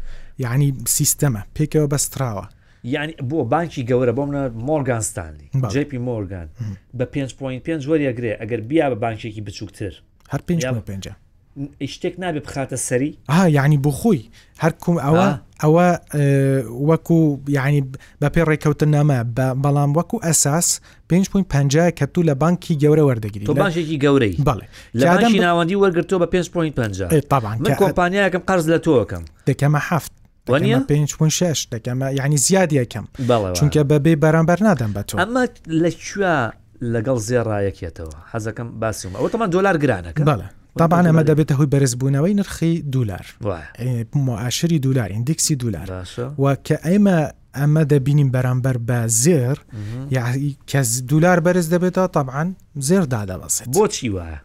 [0.44, 2.46] یعنی سیستەمە پێکەوە بەستراوە
[2.94, 6.48] یعنی بۆ بانکی گەورە بۆمە مۆرگانستانلی جپی مۆرگان
[6.98, 7.04] بە
[7.78, 9.92] 5.5 وەریەگرێ ئەگەر بیا بە بانکێکی بچووکتر
[10.32, 10.54] هەر پێ
[10.88, 11.12] پێ.
[11.94, 14.20] شتێک نابێ بخاتە سەری ها یعنی بۆ خۆی
[14.62, 15.28] هەرکوم ئەوە
[15.62, 15.88] ئەوە
[16.88, 17.20] وەکو
[17.58, 17.80] یعنی
[18.24, 19.18] بە پێ ڕێککەوتن نامە
[19.64, 20.66] بەڵام وەکو ئەساس
[21.12, 21.24] 5.5
[21.98, 28.42] کە تو لە بانکی گەورە وەردەگیری باشێکی گەورەی بڵێ لەدەم ناوەندی وەرگرتۆ بە 5.5 کۆمپانیاکەم
[28.48, 30.12] قرز لە تۆکەم دەکەمە هەفت
[30.48, 30.54] 5.6
[31.74, 33.04] دەکەمە یعنی زیاد یەکەم
[33.60, 35.44] چونکە بەبێ بەرامبەر نادەم بە تۆ ئەمە
[35.82, 36.34] لە کوێ
[36.94, 42.74] لەگەڵ زێڕایەکێتەوە حەزەکەم باسیوم ئەوە تەمان دۆلار گرانەکە بەڵە طبعا ئەمە دەبێتە هۆی بەرزبوونەوەی نرخی
[42.92, 43.26] دولار
[44.26, 45.88] معاشری دولار ئیندکسی دولار
[46.42, 47.18] و کە ئێمە
[47.58, 49.56] ئەمە دەبینیم بەرامبەر بە زێر
[50.70, 52.48] کەس دولار بەرز دەبێتە طبعاان
[52.88, 54.40] زێردا دەبەسێت بۆچی وایە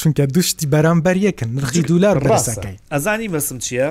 [0.00, 3.88] چونکە دوشتی بەرامبەر یەکن نرخی دولار بەسەکەی ئەزانی بەسم چییە؟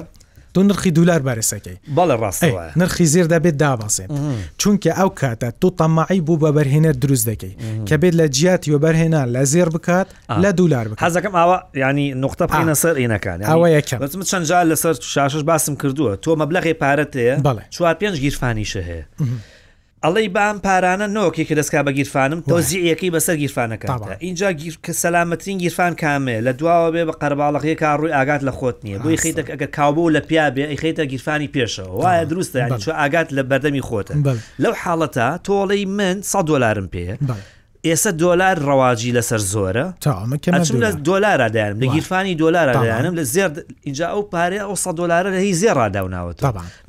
[0.56, 4.10] تۆ نرخی دولار بارێسەکەی بەڵە ڕاستەوە نرخی زیر دەبێت داباسێن
[4.62, 7.54] چونکە ئەو کاتە تۆ تەماعی بوو بە بەرهێنەر دروست دەکەی
[7.88, 10.08] کە بێت لە جیاتی و بەرهێنا لە زێر بکات
[10.44, 14.00] لە دولار حەزەکەم ئاوا ینی نقطە پایینە سەر عینەکان ئەوە یەکەم
[14.32, 19.04] چەندجار لەسەر شاشش باسم کردووە تۆ مەبلغی پارەت هەیە بەڵێ چوار پێنج گیرفانیشە هەیە.
[20.06, 23.90] ئەڵی بام پارانە نۆکی کە دەستکا بە گیرفانم تۆزیەکەی بەسەر گیرفانەکە
[24.20, 24.52] اینجا
[24.86, 28.98] کە سەلامەترین گیرفان کامێ لە دواوە بێ بە قەرباڵەکەی کا ڕووی ئاگات لە خۆت نییە
[29.04, 33.44] بۆی خیتە ئەگە کابوو لە پیا بێ ئەیخیتە گیرفانی پێشەوە وایە دروستە چ ئاگات لە
[33.50, 34.14] بەردەمی خۆتە
[34.64, 37.06] لەو حاڵەتە تۆڵی من 100 دلارم پێ
[37.94, 39.86] ئێستا دۆلار ڕەواجی لەسەر زۆرە
[40.84, 43.50] لە دۆلارە دایانم لە گیرفانی دۆلارە دایانم لە زێر
[43.84, 46.32] اینجا ئەو پارێ ئەو سە دلارە لە هی زێڕداوناوە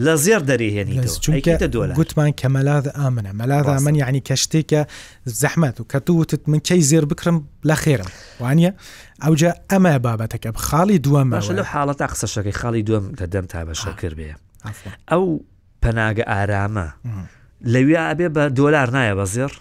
[0.06, 4.82] لە زێر دەرێهێنیتە دۆلار گوتمان کە مەلاد ئامنە مەلادا من یعنی کە شتێکە
[5.42, 7.36] زەحمەت و کە تووتت من کەی زێر بکرم
[7.68, 8.72] لە خێرم وانە
[9.24, 13.88] ئەوجا ئەمە بابەتەکە خاڵی دووەم باشە لە حاڵەت تا قسەشەکەی خاڵی دوم دەدەم تا بەشە
[14.00, 14.34] کرد بێ
[15.10, 15.24] ئەو
[15.82, 16.86] پەناگە ئارامە
[17.74, 19.52] لەوی ئابێ بە دۆلار نایە بە زێر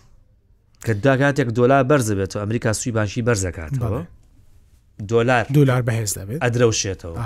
[0.85, 4.01] کە داکاتێک دۆلا بەرز بێت و ئەمریکا سوی باشی بەرزەکاتەوە
[5.09, 7.17] دلار دلار بەهێز دەبێت ئەدرەوشێتەوە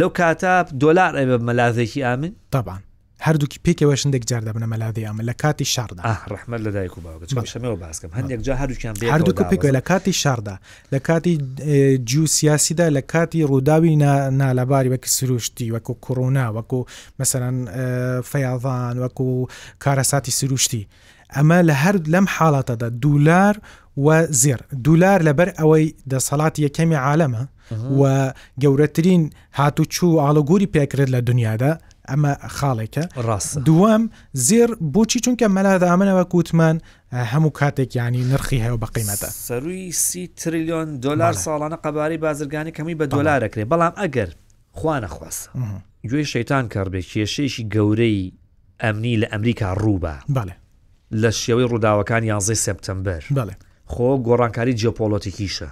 [0.00, 2.82] لەو کاتاب دلار ئەێ مەلاذێکی ئامن تابان
[3.28, 6.02] هەردووکی پێکەوە شندێک جار دەبنە مەلادی ئەمە لە کاتی شاردا
[6.32, 7.34] ڕحمە لە دایک و باوەوە
[7.82, 10.56] باسکەم هەندێک جا هەردووکیان هەردووکە پێکەوە لە کاتی شاردا
[10.94, 11.34] لە کاتی
[12.10, 13.94] جووسیاسیدا لە کاتی ڕووداوی
[14.40, 16.80] نالەباری وەک سروشتی وەکو کۆڕۆنا وەکو
[17.20, 17.56] مەسەرەن
[18.30, 19.28] فەیاڵان وەکو
[19.84, 20.86] کارەساتی سروشتی
[21.36, 23.56] ئەمە لە هەرد لەم حاڵاتەدا دولار
[23.96, 27.44] و زیر دولار لەبەر ئەوەی دەسەڵات یەکەمی عالەمە
[28.00, 29.22] و گەورەترین
[29.58, 31.72] هاتوچوو ئاڵگوری پێکرێت لە دنیادا
[32.10, 36.76] ئەمە خاڵێکە ڕاست دووەم زیر بۆچی چونکە مەلادا ئەمنەوە کووتمان
[37.32, 42.94] هەموو کاتێک ینی نرخی هەیە بە قیمەتە سەروی سی تریلیۆن دلار ساڵانە قەبارەی بازرگانی کەمی
[43.00, 44.28] بە دلارەکرێ بەڵام ئەگەر
[44.78, 45.50] خوانەخواست
[46.10, 48.20] گوێ شەیتان کار بێ کێشێکی گەورەی
[48.82, 50.54] ئەمنی لە ئەمریکا ڕووبە بەڵێ
[51.20, 53.20] لە شێوەی ڕووداوەکان 11 سپتمبر
[53.92, 55.68] خۆ گۆڕانکاری جیۆپۆلۆتیکیشە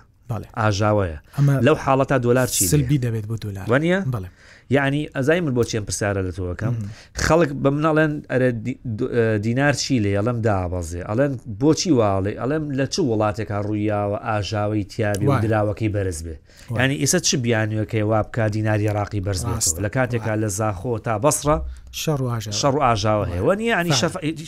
[0.60, 1.18] ئاژاوەیە
[1.66, 3.66] لەو حاڵەتە دلار چی سلبی دەبێت بۆ دلار
[4.72, 6.74] یعنی ئەزای من بۆچیان پرسیارە لە تۆەکەم
[7.26, 8.50] خەڵک بە مناڵێن ئەرە
[9.46, 15.26] دینار چی لێ ئەڵم دابەزێ ئەڵێن بۆچی واڵێ ئەڵێم لە چ وڵاتێکا ڕوویاوە ئاژاوی تیابی
[15.26, 16.36] و دراوەکەی بەرز بێ
[16.80, 19.42] ینی ئێستا چ بیانوەکەی وا بکە دیناری عراقی بەرز
[19.84, 21.56] لە کاتێکا لە زاخۆ تا بەسرە
[22.60, 23.92] شەڕ و ئاژاوە هێوە نیە ینی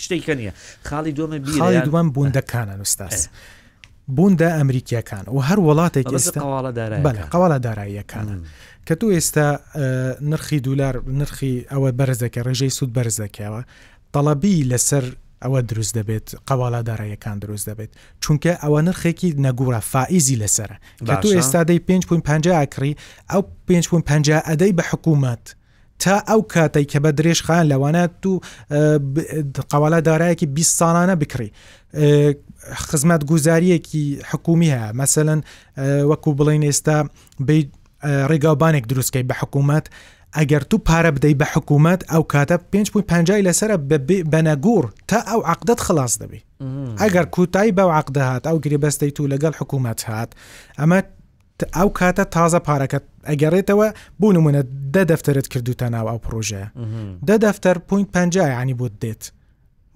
[0.05, 0.53] شتێککە نیە
[0.89, 3.29] خاڵی دۆمە بی دوم بوندەکانە نوستاس.
[4.09, 6.07] بووندا ئەمریکیەکان و هەر وڵاتێک
[7.33, 8.41] قواڵە داراییەکانن
[8.87, 9.59] کە تو ئێستا
[10.21, 13.63] نرخی دولار نرخی ئەوە بەرزەکە ڕێژەی سوود بەرزەکەەوە
[14.15, 15.05] تەڵەبی لەسەر
[15.43, 17.91] ئەوە دروست دەبێت قواڵە داراییەکان دروست دەبێت
[18.25, 20.77] چونکە ئەوە نرخێکی نەگوورە فائیزی لەسرە
[21.23, 22.97] تو ئێستادەی 5.5 ئاکری
[23.31, 25.45] ئەو 5.5 ئەدەی بە حکوومەت
[26.03, 28.33] تا ئەو کاتای کە بە درێژخان لەوانات و
[29.73, 31.51] قوالە دارایەکی 20 ساڵانە بکڕی
[32.87, 35.41] خزمەت گوزاریەکی حکومی هەیە مەمثلەن
[36.11, 36.99] وەکو بڵین ئێستا
[38.31, 39.87] ڕێگاوبانێک دروستکەی بە حکوومەت
[40.37, 42.85] ئەگەر تو پارە بدەی بە حکوومەت ئەو کاتە 5.5
[43.47, 43.79] لەسرە
[44.33, 46.41] بەنەگور تا ئەو عقدت خلاص دەبی
[47.03, 50.31] ئەگەر کوتایی بەو عقدە هاات ئەو گرێبەستەی تو لەگەڵ حکوومەت هاات
[50.81, 51.03] ئەمە
[51.77, 53.89] ئەو کاتە تازە پارەکەت ئەگەڕێتەوە
[54.21, 54.63] بوو نمونە
[54.95, 56.69] دە دەفتەرت کردوتە ناو ئەو پرۆژەیە
[57.29, 58.17] دە دەفتەر پوین پ
[58.61, 59.23] ینی بۆت دێت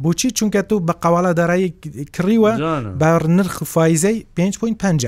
[0.03, 1.71] بۆچی چونکە تو بە قەواڵە دارایی
[2.15, 2.53] کڕیوە
[3.01, 5.07] بە نرخ فایزەی 5.5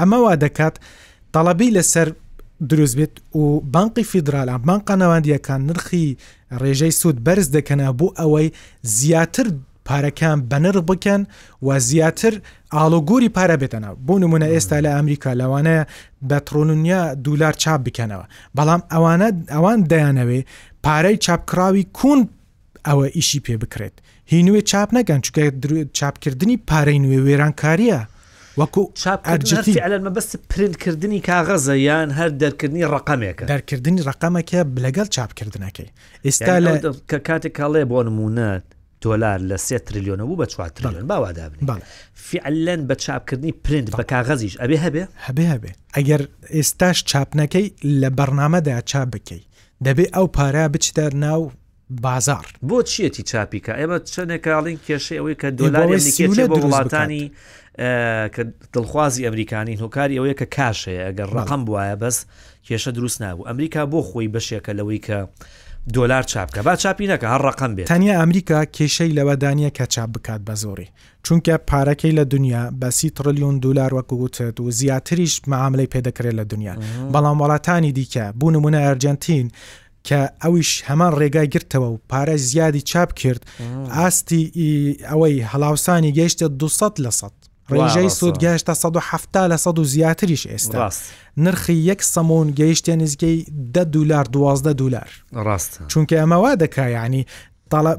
[0.00, 0.76] ئەمەوا دەکات
[1.34, 2.08] تەڵەبی لەسەر
[2.70, 6.16] دروست بێت و بانقی فیدراال بانقا ناوەندیەکان نرخی
[6.62, 8.48] ڕێژەی سوود بەرز دەکەنە بۆ ئەوەی
[8.82, 9.46] زیاتر
[9.88, 11.20] پارەکان بەنر بکەن
[11.62, 12.34] و زیاتر
[12.76, 15.84] ئالۆگۆری پارە بێتەنەوە بۆ نمونە ئێستا لە ئەمریکا لەوانەیە
[16.30, 18.24] بەترۆنونیا دولار چاپ بکەنەوە
[18.56, 20.40] بەڵام ئەوانە ئەوان دەیانەوێ
[20.84, 22.20] پارەی چاپکراوی کون
[22.88, 23.94] ئەوە ئیشی پێ بکرێت
[24.32, 25.42] هینوێ چاپ نەگەن چکە
[25.98, 28.00] چاپکردنی پارەی نوێ وێرانکاریە
[28.60, 35.88] وەکو چاپمە بەست پرینکردنی کاغەزە یان هەر دەرکردنی ڕقامێکە دەرکردنی ڕقامەکە لەگەڵ چاپکردنەکەی
[36.26, 36.72] ئێستا لە
[37.10, 38.64] کە کاتێک کاڵێ بۆ نمونات
[39.04, 41.60] تۆلار لە سێ تریلیۆنە بوو بە چوار تریلیۆن باوادابن
[42.30, 46.22] فعلەن بە چاپکردنی پرند بە کاغەزیش ئەبێ هەبێ هەبێ هەبێ ئەگەر
[46.54, 47.66] ئێستاش چاپنەکەی
[48.00, 49.42] لە بەرنمەدا چاپ بکەی
[49.84, 51.42] دەبێ ئەو پارا بچتە ناو
[51.90, 57.24] بازار بۆ چیەتی چاپیکە ئێمە چەندێک کاڵین کێشەی ئەوەی کە دۆلاریێ بۆ وڵاتانی
[58.34, 58.42] کە
[58.74, 62.16] دڵخوازی ئەمریکانی هۆکاری ئەوەیە کە کاشەیە ئەگەر ڕقم وایە بەس
[62.66, 65.18] کێشە دروست نابوو ئەمریکا بۆ خۆی بەشێکە لەوەی کە
[65.94, 70.40] دلار چاپکە با چاپی نەکە هەر ڕقم بێت تەنیا ئەمریکا کێشەی لەوەدانە کە چاپ بکات
[70.50, 70.88] بە زۆری
[71.26, 76.74] چونکە پارەکەی لە دنیا بەسی تریلیۆن دلار وەکووتت و زیاتریش معاملی پێدەکرێت لە دنیا
[77.14, 79.48] بەڵام وڵاتانی دیکە بوو نمونە ئەرجنتین.
[80.08, 83.42] کە ئەویش هەمان ڕێگای گرتەوە و پارە زیادی چاپ کرد
[83.96, 84.42] ئاستی
[85.10, 87.30] ئەوەی هەڵاوسانی گەیشتە 200 لە 100
[87.76, 90.88] ڕێژەی سوود گەشتە 1970 لە 100 زیاتریش ئێستا
[91.44, 93.36] نرخی یەک سەمون گەیشتێ نزگەی
[93.74, 95.08] ده دولار دوازدە دولار
[95.46, 97.22] ڕاست چونکە ئەمەوا دەکای ینی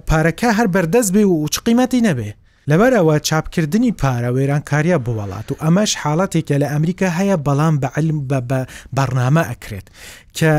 [0.10, 2.32] پارەکە هەر بەردەست بێ و چقیمەتی نەبێ
[2.70, 7.76] لەبەرەوە چاپکردنی پارە وێران کاریە بوڵات و ئەمەش حاڵاتێکە لە ئەمریکا هەیە بەڵام
[8.30, 8.40] بە
[8.98, 9.88] بەرنامە ئەکرێت
[10.38, 10.54] کە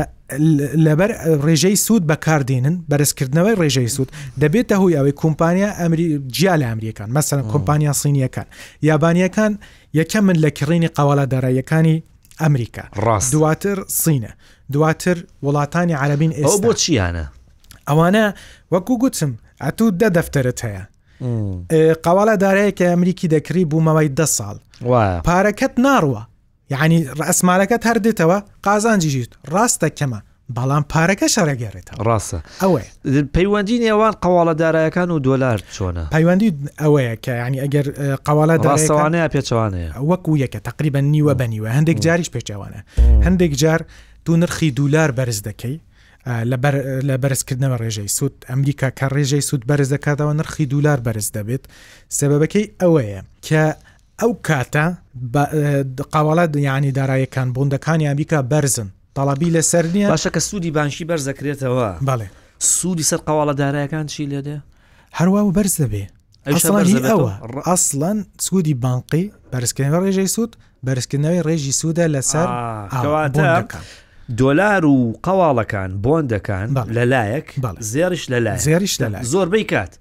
[0.75, 1.11] لەبەر
[1.45, 4.09] ڕێژەی سوود بەکاردێنن بەرزکردنەوەی ڕێژەی سوود
[4.41, 8.45] دەبێتە هوی ئەوەی کۆمپانیا ئەمری جیا لە ئەمریکان مەسەن کۆمپانیا سینیەکان
[8.89, 9.53] یابانیەکان
[9.99, 12.03] یەکە من لە کڕینی قاوالا داراییەکانی
[12.41, 14.31] ئەمریکا ڕاست دواتر سینە
[14.73, 17.25] دواتر وڵاتانی عربین ئێستا بۆ چیانە
[17.89, 18.23] ئەوانە
[18.71, 19.31] وەکو گوتم
[19.63, 20.83] ئەتو دە دەفتەرت هەیە
[22.05, 24.55] قاوالا دارەیە کە ئەمریکی دەکری بوومەوەی ده ساڵ
[25.27, 26.32] پارەکەت ناڕوە
[26.73, 30.19] یعنی ڕسمارەکەت هەر دێتەوە قازانجیژیت ڕاستە کەمە
[30.57, 32.83] بەڵام پارەکە شەرەگەێتەوە ڕاستە ئەوێ
[33.35, 36.49] پەیوەندی نێوان قواڵە دارایەکان و دۆلار چۆنە پەیوەندی
[36.83, 37.85] ئەوەیە کە ینی ئەگەر
[38.27, 42.79] قواڵە داستەوانەیە پێچوانەیە وەکو یەکە تقریبا نیوە بەنیوە هەندێک جاریش پێچوانە
[43.25, 43.81] هەندێک جار
[44.25, 45.77] تو نرخی دولار بەرز دەکەی
[47.09, 51.63] لە بەرزکردنەوە ڕێژەی سوود ئەمریکا کە ڕێژەی سوود بەرز دەکاتەوە نرخی دولار بەرز دەبێت
[52.19, 53.63] سبەبەکەی ئەوەیە کە
[54.21, 54.85] ئەو کاتە
[56.13, 62.27] قاوەڵات دنیانی دارایەکان بندەکانی ئەمریکا بەرزن تەڵبی لە سەرنیە باشە کە سوودی بانشی بەرزەکرێتەوە بەڵێ
[62.59, 64.57] سوودی سەر قاواڵە دارایەکان چی لێدە
[65.17, 66.05] هەروە و بەرز دەبێ
[66.47, 67.31] ئەوە
[67.69, 70.55] ئەسڵەن سوودی بانقی بەرزکردنەوە ڕێژەی سوود
[70.87, 72.47] بەرزکردنەوەی ڕێژی سوودە لەسەر
[74.39, 77.47] دۆلار و قواڵەکان بۆندەکان لەلایەک
[77.91, 79.93] زێریش لەلای زێریش لەلای زۆربەی کات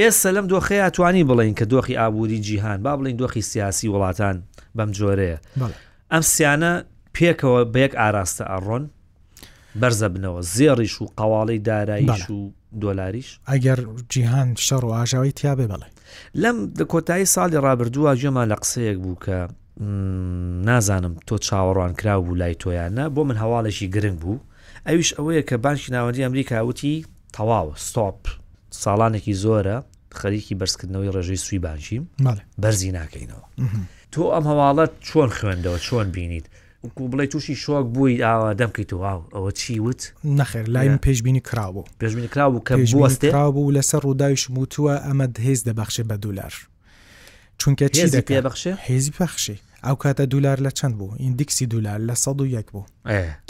[0.00, 4.36] ئێستا لەم دۆخەیە ئەتوانی بڵین کە دۆخی ئابووری جیهان با بڵین دۆخی سیاسی وڵاتان
[4.78, 5.38] بەم جۆرەیە
[6.12, 6.72] ئەم سیانە
[7.16, 8.84] پێکەوە بەیەک ئاراستە ئەڕۆن
[9.80, 12.38] بەرزە بنەوە زێڕیش و قواڵی داراییش و
[12.82, 13.78] دۆلاریش ئەگەر
[14.12, 15.86] جیهان شەڕ و ئاژاوی تیاابێ بڵێ
[16.42, 16.56] لەم
[16.92, 19.34] کۆتایی ساڵی ڕابردووە گوێمان لە قسەیەک بوو کە
[20.68, 24.38] نازانم تۆ چاوەڕوان کرا بوو لای تۆیانە بۆ من هەواڵێکی گرنگ بوو
[24.86, 26.94] ئەویش ئەوەیە کە بانکی ناوەندی ئەمریکا وتی
[27.36, 28.20] تەواوە ستۆپ
[28.84, 29.76] ساڵانێکی زۆرە
[30.20, 32.02] خەریکی بەرزکردنەوەی ڕێژەی سوی بانشیم
[32.62, 33.44] بەرزی ناکەینەوە
[34.12, 36.46] تۆ ئەم هەواڵەت چۆن خوێندەوە چۆن بینیت
[37.10, 40.02] بڵی تووشی شۆک بووی ئاوا دەمکەیت واو ئەوە چی وت
[40.40, 46.54] نەخێر لایم پێشببینی کرابوو پێشببینی کرابوو کەبوو لەسەر ڕووداویش موتووە ئەمە هێز دەبەخشێ بە دولار
[47.60, 52.66] چونکە چی پێبخشێ هێزی بەخشی ئەو کاتە دولار لە چەند بوو ئیندیکسی دولار لە 101
[52.72, 52.84] بوو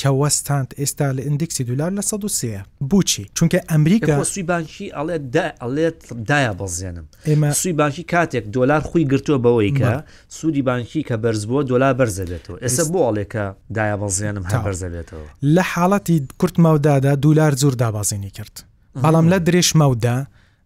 [0.00, 5.18] کە وەستاند ئێستا لە ئیندیکسی دولار لە 103 بچی چونکە ئەمریکا سوی بانکی ئەڵێ
[5.60, 11.16] ئەڵێت دایە بەزیێنم ئێمە سوی بانکی کاتێک دلار خوی گرتووە بەوەی کە سوودی بانکی کە
[11.22, 13.44] بەرز بووە دلار بەرزە بێتەوە ئێستا بۆ ئەڵێکە
[13.76, 18.56] دایە بەزیێنم هە بەرزە بێتەوە لە حاڵەتی کورت ماودادا دولار زۆر دابازینی کرد
[19.02, 20.16] بەڵام لە درێژ ماودا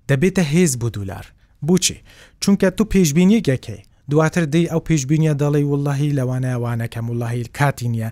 [0.08, 1.24] دەبێتە هێز بوو دولار
[1.68, 1.96] بچی
[2.42, 8.10] چونکە تو پێشببینیەکەکەی دواتر دەی ئەو پێشببینە دەڵی واللهی لەوانەیەوانەکەم واللهی کاتی نییە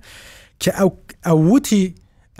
[0.63, 0.91] کە ئەو
[1.27, 1.85] ئەووتی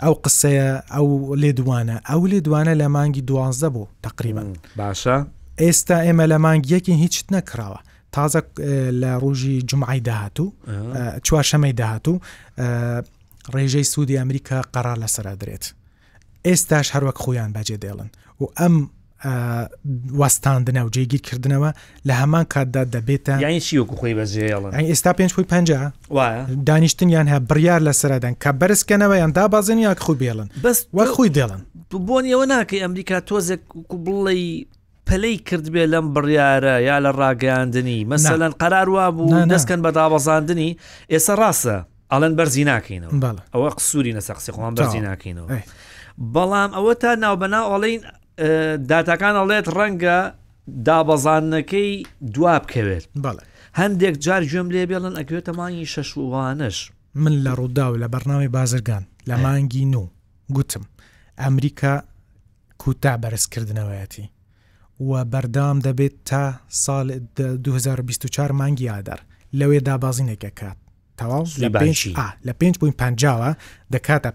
[0.03, 1.07] ئەو قسەیە ئەو
[1.43, 4.47] لێدوانە ئەو لێدوانە لە مانگی دوازدە بوو تقریبان
[4.79, 5.17] باشە
[5.63, 7.79] ئێستا ئێمە لە مانگیەکی هیچت نەکراوە
[8.15, 8.39] تازە
[9.01, 10.47] لە ڕۆژی جمعی داهاتوو
[11.27, 12.19] چوارشەمەی داهاتوو
[13.55, 15.63] ڕێژەی سوودی ئەمریکا قەرار لەسرە درێت
[16.47, 18.09] ئێستاش هەروەک خۆیان بەجێ دێڵن
[18.41, 18.75] و ئەم
[19.25, 21.71] وەستاندنە و جێگیرکردنەوە
[22.07, 25.71] لە هەمان کاتدا دەبێتە یانشیوەکو خۆی بەجێڵن ئێستا پێنج خۆی پنج
[26.67, 31.29] دانیشتنیان هەیە بڕیار لە سەردەن کە بەرزکەنەوە یان دابازن یاک خۆ بێڵن بەس وە خۆی
[31.35, 31.61] دێڵن
[32.07, 33.63] بۆنیەوە ناکەی ئەمریکا تۆزێک
[34.05, 34.65] بڵی
[35.07, 40.69] پلەی کردبێ لەم بڕیاە یا لە ڕاگەاندنی مەسەلەن قەرار وا بوو نسکەن بە دابەزاندنی
[41.13, 41.77] ئێستا ڕاستە
[42.11, 43.11] ئەڵەن بەرزی ناکەینەوە
[43.53, 45.47] ئەوە قسووری نەسەقسی خۆمان بەرزی ناکەینەوە
[46.35, 48.01] بەڵام ئەوە تا ناوبەنا ئەڵین
[48.91, 50.17] داتاکان ئەڵێت ڕەنگە
[50.85, 51.89] دابەزانەکەی
[52.35, 53.05] دوا بکەوێت
[53.79, 56.77] هەندێک جار گوێم لێ بێڵن ئەکوێتەمانی شەشوانش
[57.21, 60.03] من لە ڕوودا و لە بەرناوی بازرگان لە مانگی نو
[60.55, 60.83] گوتم
[61.41, 61.93] ئەمریکا
[62.81, 64.25] کوتا بەرزکردنەوەیەتی
[65.07, 66.43] و بەردام دەبێت تا
[66.83, 67.07] ساڵ
[67.39, 69.19] 2024 مانگی یادار
[69.59, 70.77] لەوێ دابازینێکەکە کات
[71.17, 71.45] تەواو
[72.47, 72.53] لە
[73.01, 73.55] 5.5
[73.93, 74.29] دەکاتە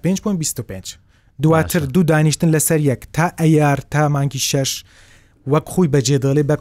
[0.60, 1.03] 5.25
[1.42, 4.84] دواتر دوو دانیشتن لەسەر یەک تا ئەیار تا مانگی شش
[5.50, 6.56] وەک خۆی بەجێ دەڵێ بە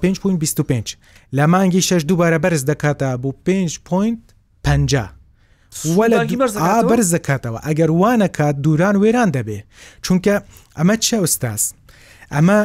[0.77, 0.83] 5.25
[1.35, 3.53] لە مانگی شش دووبارە بەرز دەکاتە بوو 5.5
[6.89, 9.59] بەرز دەکاتەوە ئەگەر وانەکات دووران وێران دەبێ
[10.05, 10.35] چونکە
[10.77, 11.63] ئەمە چە ئوستاس
[12.33, 12.57] ئەمە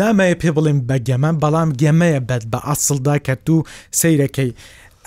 [0.00, 3.56] نامەیە پێ بڵێم بە گەمە بەڵام گەمەیە بەد بە ئاسڵدا کە تو
[4.00, 4.50] سیرەکەی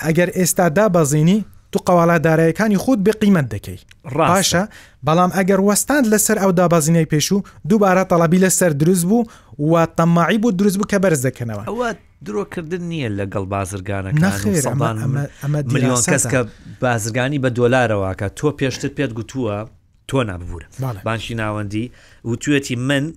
[0.03, 1.39] ئەگەر ئێستا دابەزیینی
[1.71, 3.79] تو قواڵا دارایەکانی خودت بە قیمت دەکەی
[4.17, 4.63] ڕاشە
[5.07, 9.25] بەڵام ئەگەر وەستان لەسەر ئەو دابازینەی پێش و دووبارە تەڵبی لەسەر دروست بوو
[9.59, 11.89] و تەماعی بۆ دروست بوو کە بەرز دەکەنەوە ئەوە
[12.25, 14.11] درۆکردن نییە لەگەڵ بازرگانە
[15.73, 16.39] میلیۆن کەس کە
[16.81, 19.67] بازرگانی بە دۆلارەوەکە تۆ پێشتر پێت گوتووە
[20.11, 20.67] تۆ ناببوورە
[21.05, 21.85] بانشی ناوەندی
[22.25, 23.13] و توێتی من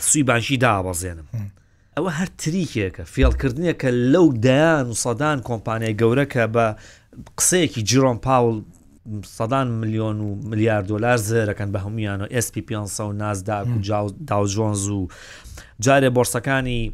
[0.00, 1.26] سوی بانشی دابەزێنم.
[1.98, 6.66] ئەوە هەر تریکێکە فێڵکردنیە کە لەو دایان و سەدان کۆمپانیای گەورەکە بە
[7.38, 8.62] قسەیەکی جیرۆن پاول
[9.36, 13.64] سەدان میلیۆن و میلیارد دلار زێرەکەن بە هەمویان و SP 500 و نازدا
[14.06, 14.90] و داوژۆنز hmm.
[14.92, 15.08] و
[15.82, 16.92] جارێ بۆرسەکانی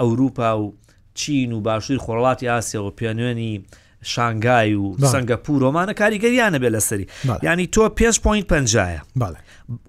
[0.00, 0.74] ئەوروپا و
[1.14, 3.54] چین و باشووری خۆڵاتی ئاسیا و پێنوێنی
[4.02, 7.06] شانگای و سنگەپورۆمانە کاریگەریانە بێ لەسەری
[7.42, 9.00] ینی تۆ پێش پوین پنجایە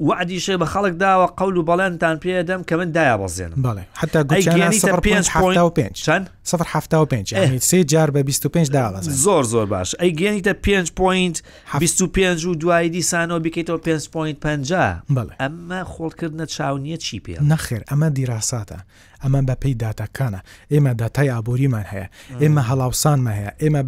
[0.07, 4.25] وعدیشێ بە خەڵک داوە قەول و بەڵێنتان پێدەم کە من دایە بەزێنم حتا
[7.59, 11.41] سێ جار بە 25 دا زۆر زۆر باش ئەی گەێنیتە 5 پوینت
[11.79, 15.03] 25 و دوای دیسانەوە بکەیتەوە 5 پوینت 50
[15.39, 18.77] ئەمە خۆڵکردنە چاونیە چی پێ نەخێر ئەمە دیراساتە
[19.23, 20.37] ئەمان بە پێی داتاکانە
[20.73, 22.07] ئێمە داتای ئابوووریمان هەیە
[22.41, 23.81] ئێمە هەڵاوسانمە هەیە ئێمە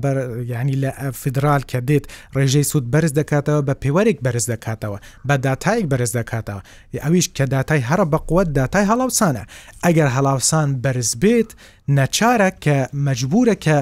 [0.56, 2.06] ینی لە فدرال کە دێت
[2.38, 6.62] ڕێژەی سوود بەرز دەکاتەوە بە پێوەێک بەرز دەکاتەوە بە داتایەک بەرز دەکاتەوە
[7.04, 9.44] ئەویش کە داتای هەرە بەقوت داتای هەڵاوسانە
[9.86, 11.50] ئەگەر هەڵاوسان بەرز بێت
[11.98, 13.76] نەچارە کە مەجبورە کە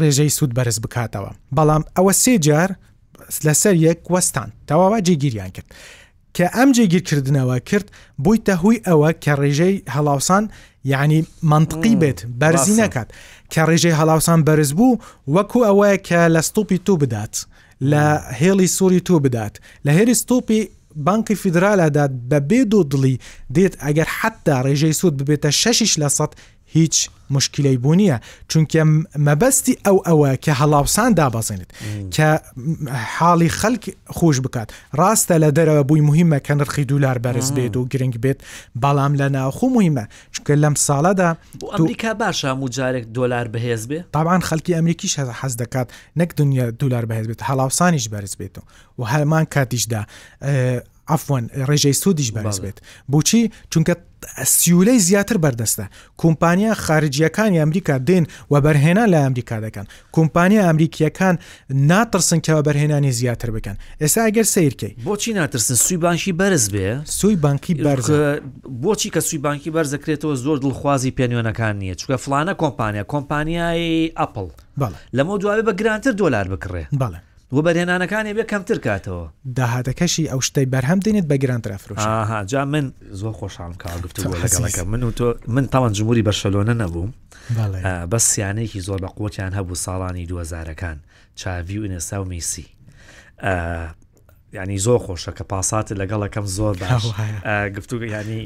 [0.00, 2.70] ڕێژەی سوود بەرز بکاتەوە بەڵام ئەوە سێ جار
[3.46, 5.68] لەسەر یەک وەستان تەواوا جێگیریان کرد.
[6.36, 7.88] کە ئەم جێگیرکردنەوە کرد
[8.24, 10.44] بوویتە هوی ئەوە کە ڕێژەی هەڵاوسان
[10.92, 11.20] یعنی
[11.50, 13.08] منطقی بێت بەرزی نکات
[13.54, 14.98] کە ڕێژەی هەڵاوسان بەرز بوو
[15.34, 17.34] وەکو ئەوەیە کە لە ستوپی تو بدات
[17.90, 18.04] لە
[18.40, 19.54] هێڵی سووری تو بدات
[19.86, 20.60] لە هێری ستوپی
[21.06, 23.14] بانکی فیدرالادات بە بێ دوو دڵی
[23.54, 26.24] دێت ئەگەر حتا ڕێژەی سوود ببێتە شش لە سە
[26.76, 28.16] هیچ مشکلەی بوو نییە
[28.52, 28.82] چونکە
[29.28, 31.70] مەبەستی ئەو ئەوە کە هەڵاوسان دابەزێنێت
[32.14, 32.28] کە
[33.16, 33.84] حاڵی خەلک
[34.18, 34.68] خۆش بکات
[35.00, 38.38] ڕاستە لە دەرەوە بووی مهمە کە نرخی دولار بەرز بێت و گرنگ بێت
[38.82, 41.30] بەڵام لە ناوخۆ مهمە چونکە لەم ساڵەدا
[41.74, 45.88] ئەمریکا باشە موجارێک دلار بەهێز بێ تاعاان خەلکی ئەمریکیش حەز دەکات
[46.20, 48.54] نەک دنیا دلار بەهێز بێت هەڵاوسانیش بەرز بێت
[48.98, 50.00] و هەرمان کاتیشدا
[51.12, 52.78] ئەفوان ڕێژەی سوودیش بەرز بێت
[53.12, 53.42] بۆچی
[53.74, 53.94] چونکە
[54.44, 55.84] سیولەی زیاتر بەردەستە
[56.22, 61.34] کۆمپانیا خارجیەکانی ئەمریکا دێن و بەرهێنا لە ئەمریکا دەکەن کۆمپانیا ئەمریکیەکان
[61.90, 67.36] ناترسن کەەوە بەرهێنانی زیاتر بکەن ئێستا ئەگەر سیرکەی بۆچی ناترسن سوی بانکی بەرز بێ سوی
[67.42, 68.08] بانکی بەرز
[68.82, 74.48] بۆچی کە سوی بانکی بەرزەکرێتەوە زۆر دڵخوازی پێنیۆنەکان نییە چکە فلانە کۆمپانیا کۆمپانیای ئەپل
[75.16, 77.20] لەمە دوای بە گرانتر دۆلار بکڕێ بەڵێ
[77.52, 83.32] وە بەرهێنانەکانی بێ کەمتر کاتەوە داهاتەکەشی ئەو شتەی بەرهەم دێنێت بە گرانترافرۆشها جا من زۆر
[83.40, 87.10] خۆشحالم کاگفتو لەگەڵەکە من و تۆ من تاڵان جمهوری بەشەلۆنە نەبووم
[88.12, 90.98] بە سیانەیەکی زۆر بە قوتیان هەبوو ساڵانی دوزارەکان
[91.40, 92.66] چاوی و ئینێسا و میسی
[94.52, 97.04] ینی زۆر خۆشە کە پاسات لەگەڵەکەم زۆر باش
[97.76, 98.42] گفتو ینی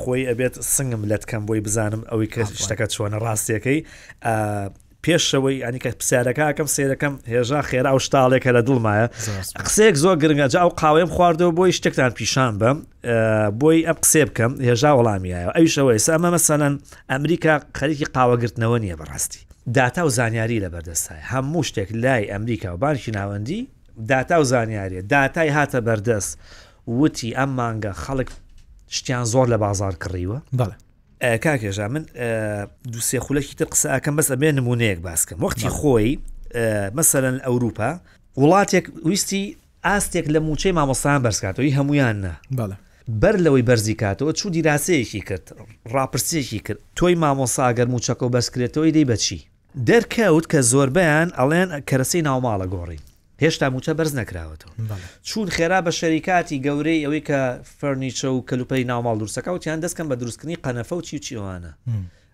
[0.00, 3.80] خۆی ئەبێت سنگم لەتکەم بۆی بزانم ئەوەی کە شتەکە چۆنە ڕاستیەکەی
[5.04, 9.06] پێشەوەی ئەنیکە پرسیارەکەکەم سێرەکەم هێژا خێرا و شتاڵێکە لە دڵمایە
[9.66, 12.76] قسێک زۆر گرنگەجا و قاوێم خواردەوە بۆی شتێکتان پیشان بم
[13.60, 16.62] بۆی ئەم قسێ بکەم هێژا وەڵامیایە ئەویشەوەی ئەمە مەسەەن
[17.12, 19.38] ئەمریکا خەریکی قاوەگرتنەوە نییە بەڕاستی
[19.76, 23.60] داتا و زانیاری لە بەردەستای هەموو شتێک لای ئەمریکا و بانکی ناوەندی
[24.10, 26.30] داتا و زانیاریە داتای هاتە بەردەست
[27.00, 28.28] وتی ئەم مانگە خەڵک
[28.96, 30.74] شتیان زۆر لە بازار کڕیوە بڵێ
[31.22, 32.06] کاکێژا من
[32.92, 36.18] دوسێ خولەکی تر قسەکەم بەس ئەبێ نمونەیەک باسکەم وەختی خۆی
[36.96, 37.90] مەسەرەن ئەوروپا
[38.40, 39.56] وڵاتێک ویستی
[39.86, 42.76] ئاستێک لە موچەی مامۆستان بەرزکاتەوەی هەمویان نە بەڵە
[43.22, 45.46] بەر لەوەی بەرزی کاتەوە چوو دیراسەیەکی کرد
[45.94, 49.38] ڕاپرسێکی کرد تۆی مامۆساگەر موچەکە و بەسکرێتەوەی دەی بەچی
[49.88, 53.00] دەرکەوت کە زۆربیان ئەڵێن کەرەسی ناوماڵە گۆڕی
[53.42, 54.72] هێشتا موچە بەرز نەکراوەتەوە
[55.28, 57.40] چون خێرا بە شەریکاتی گەورەی ئەوەی کە
[57.78, 61.70] فەرنیچە و کەلوپەی ناوماڵ دروستەکە و تیان دەستکەم بە دروستکردنی قەنەفە و چی چیوانە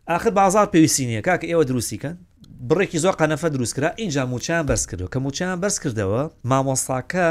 [0.06, 2.14] آخر بازار پێویستی نییە کاکە ئێوە دروستیکەن
[2.68, 6.20] بڕێکی زۆر قەنەفە دروستکرا اینجا موچیان بەرز کردو کە موچیان بەرز کردەوە
[6.50, 7.26] مامۆستاکە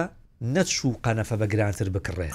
[0.55, 2.30] نەچوو قەنەفە بە گرانتر بکڕێ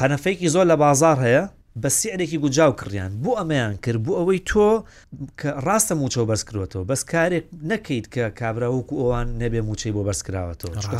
[0.00, 1.44] قەنەفەیەکی زۆر لە بازار هەیە
[1.82, 4.68] بە سیعرێکی گوجاو کڕیان بۆ ئەمەیان کرد بۆ ئەوەی تۆ
[5.40, 10.54] کە ڕاستە موچە بەرز کردوەوە بەس کارێک نەکەیت کە کابراوەکو ئەوان نەبێ موچەی بۆ بەرزکراوەوە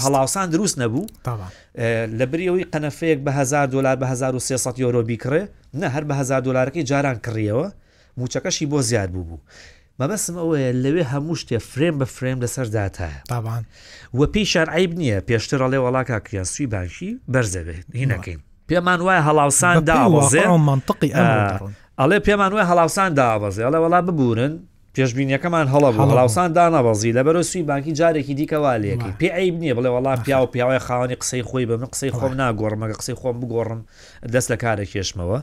[0.05, 1.05] هەڵاوسان دروست نەبوو
[2.19, 5.43] لە بریەوەی قەنەفەیەک بە 1000 دلار بە 1300 یۆرۆ بیکڕێ
[5.81, 7.67] نە هەر بە 1000 دلارەکەی جاران کڕیەوە
[8.21, 9.41] موچەکەشی بۆ زیاد بوو بوو.
[10.01, 13.63] مەبەسم ئەوەیە لەوێ هەموو شتێ فرێم بە فرێم لەسەر دااتایە تاوان
[14.19, 19.77] وە پیشان عیب نییە پێشتر ئەڵێ وڵاکە کریان سوی باشی بەرزەبێت هینەکەین پێمان وای هەڵاوسان
[19.91, 21.09] داوەزێ منطقی
[22.01, 24.55] ئەڵێ پێمان وای هەڵاوسان داوەزێ ئەڵێ وڵا ببورن
[24.97, 30.13] پێشببینیەکەمان هەڵە هەڵاوسان دانەوەزی لە بەرە سوی بانکی جارێکی دیکەواالەکەی پێ عیب نییە بڵێ وڵا
[30.25, 33.81] پیا و پیاوای خاوەنی قسەی خۆی بە من قسەی خۆم ناگۆڕمەگە قسەی خۆم بگۆڕم
[34.35, 35.39] دەست لە کارە کێشمەوە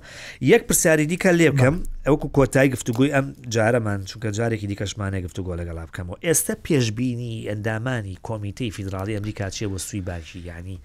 [0.52, 1.76] یەک پرسیاری دیکە لێ بکەم
[2.08, 8.72] ئەوکو کۆتای گفتوگوی ئەم جارەمان چونکە جارێکی دیکەشمانە گفتوگۆ لەگەڵا بکەمەوە ئێستا پێشببینی ئەندامانی کۆمیتەی
[8.76, 10.78] فیدراڵی ئەمریکا چێ بۆ سوی باکی یعنی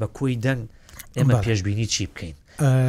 [0.00, 0.62] بە کوی دەنگ
[1.16, 2.36] ئێمە پێشببینی چی بکەین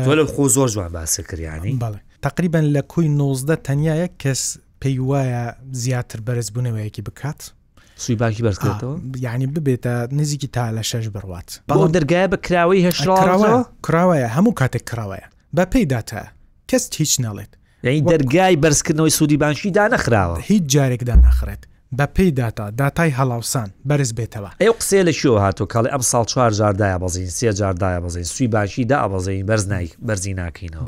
[0.05, 1.79] تۆ لە خۆ زۆر جوان باسە کردیانی
[2.21, 4.41] تقریبان لە کوی 19 تەنیایە کەس
[4.81, 7.51] پێی وایە زیاتر بەرز بوونەوەیەکی بکات
[7.95, 13.65] سوی باکی بەرزکردەوە یعنی ببێتە نزیکی تا لە شەش بڕوات بەڵام دەرگایە بە کراوەی هەشراوە
[13.87, 15.25] کراوەیە هەموو کاتێک کراوەیە
[15.57, 16.21] بە پێیداتە
[16.69, 17.51] کەس هیچ ناڵێت
[17.83, 21.61] یعنی دەرگای بەرزکردنەوەی سوودی بانشیدا نەخراوە هیچ جارێکدا ناخرێت
[22.01, 26.23] بە پێی داتا داتای هەڵاوسان بەرز بێتەوە ئەو قسێ لە شووە هاتوو کاڵی ئەم ساڵ
[26.31, 29.63] چوار جاردایە بەزین سێ جاردایە بەزین سوی باشی دا بەزین بەرز
[30.07, 30.83] بەرزی ناکەینەوە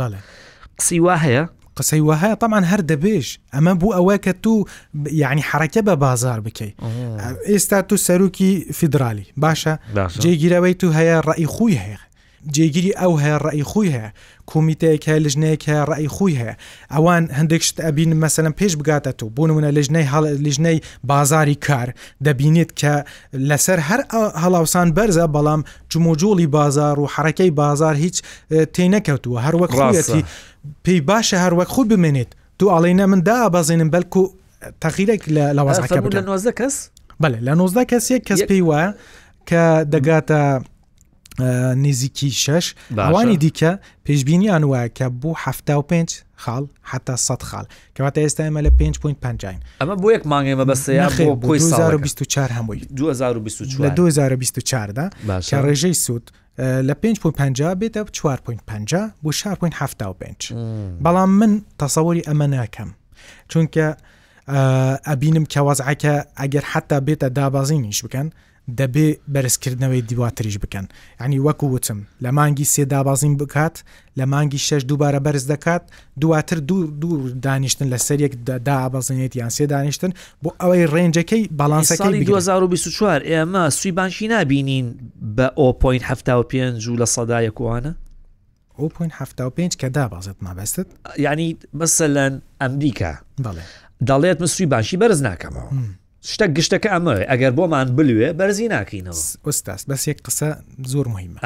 [0.79, 1.43] قسی وا هەیە
[1.77, 4.63] قسەی وهەیە تامان هەر دەبێش ئەمە بوو ئەوە کە تو
[5.11, 6.75] یعنی حرەکە بە بازار بکەیت
[7.51, 9.73] ئێستا تو سەرروکی فیدراالی باشە
[10.23, 11.99] جێگیرەوەی تو هەیە ڕئی خوی هەیە
[12.55, 14.09] جێگیری ئەو هەیە ڕێی خۆی هەیە
[14.51, 16.55] کۆمیتەیەک هەیە لەژنەیەک هەیە ڕێی خۆی هەیە
[16.93, 20.77] ئەوان هەندێکشت ئەبین مەسەلم پێش بگاتە تو بۆ نمونە لەژنەی هەڵ لژنەی
[21.09, 21.87] بازاری کار
[22.25, 22.93] دەبینێت کە
[23.49, 24.01] لەسەر هەر
[24.43, 28.17] هەڵاوسان بەرزە بەڵام جموجۆڵی بازار و حرەکەی بازار هیچ
[28.73, 30.21] تێ نەکەوتووە هەروەک ڕاستی
[30.83, 34.21] پێی باشە هەروەک خۆی بمێنێت تو ئاڵینە من دا بازێنم بەلکو
[34.83, 36.75] تەغیرێک لە لەوازەکە لە 90 کەس
[37.23, 38.89] بەێ لە 90 کەسێک کەس پێی وایە
[39.49, 40.41] کە دەگاتە
[41.75, 43.79] نزیکی شش ئەوانی دیکە
[44.09, 45.39] پێشببینی ئەنوایە کە بۆ ه
[45.87, 46.01] پێ
[46.43, 47.65] خاڵ حتا سە خاڵ
[47.95, 49.09] کەواتە ئێستا ئەمە لە 5.5
[49.81, 51.59] ئەمە بۆ یەک مانگێمە بەستەیە هەمووی
[52.95, 55.09] 2024 دا
[55.49, 57.09] کە ڕێژەی سوود لە 5.5
[57.79, 59.37] بێتە 4.5 بۆ 4.5
[61.03, 62.89] بەڵام من تەسەوەری ئەمە ناکەم
[63.51, 63.87] چونکە
[65.07, 68.27] ئەبینم کەوازعکە ئەگەر حتا بێتە دابازی نیش بکەن
[68.79, 70.85] دەبێ بەرزکردنەوەی دیواتریش بکەن
[71.21, 73.75] ینی وەکو وتم لە مانگی سێدا بازیم بکات
[74.19, 75.81] لە مانگی شش دووبارە بەرز دەکات
[76.21, 76.59] دواتر
[77.01, 78.33] دوور دانیشتن لە سەرێک
[78.67, 80.11] دابەزنێت یان سێ دانیشتن
[80.43, 84.87] بۆ ئەوەی ڕێنجەکەی باڵانسەکەی 2024 ئێمە سوی بانشی نبینین
[85.37, 87.91] بە ئۆ.5 و لە سەدایەکوانە
[89.55, 90.87] 5 کە دابازێت مابەستت
[91.17, 93.13] ینی بەسەلەن ئەمریکا
[94.07, 95.71] دەڵێت من سوی باشی بەرز ناکەمەوە.
[96.25, 100.49] شتە گشتەکە ئەمە ئەگەر بۆمان بلوێ بەرزی ناکەینەوە ئۆستاس بەس یەک قسە
[100.91, 101.39] زۆر مهمە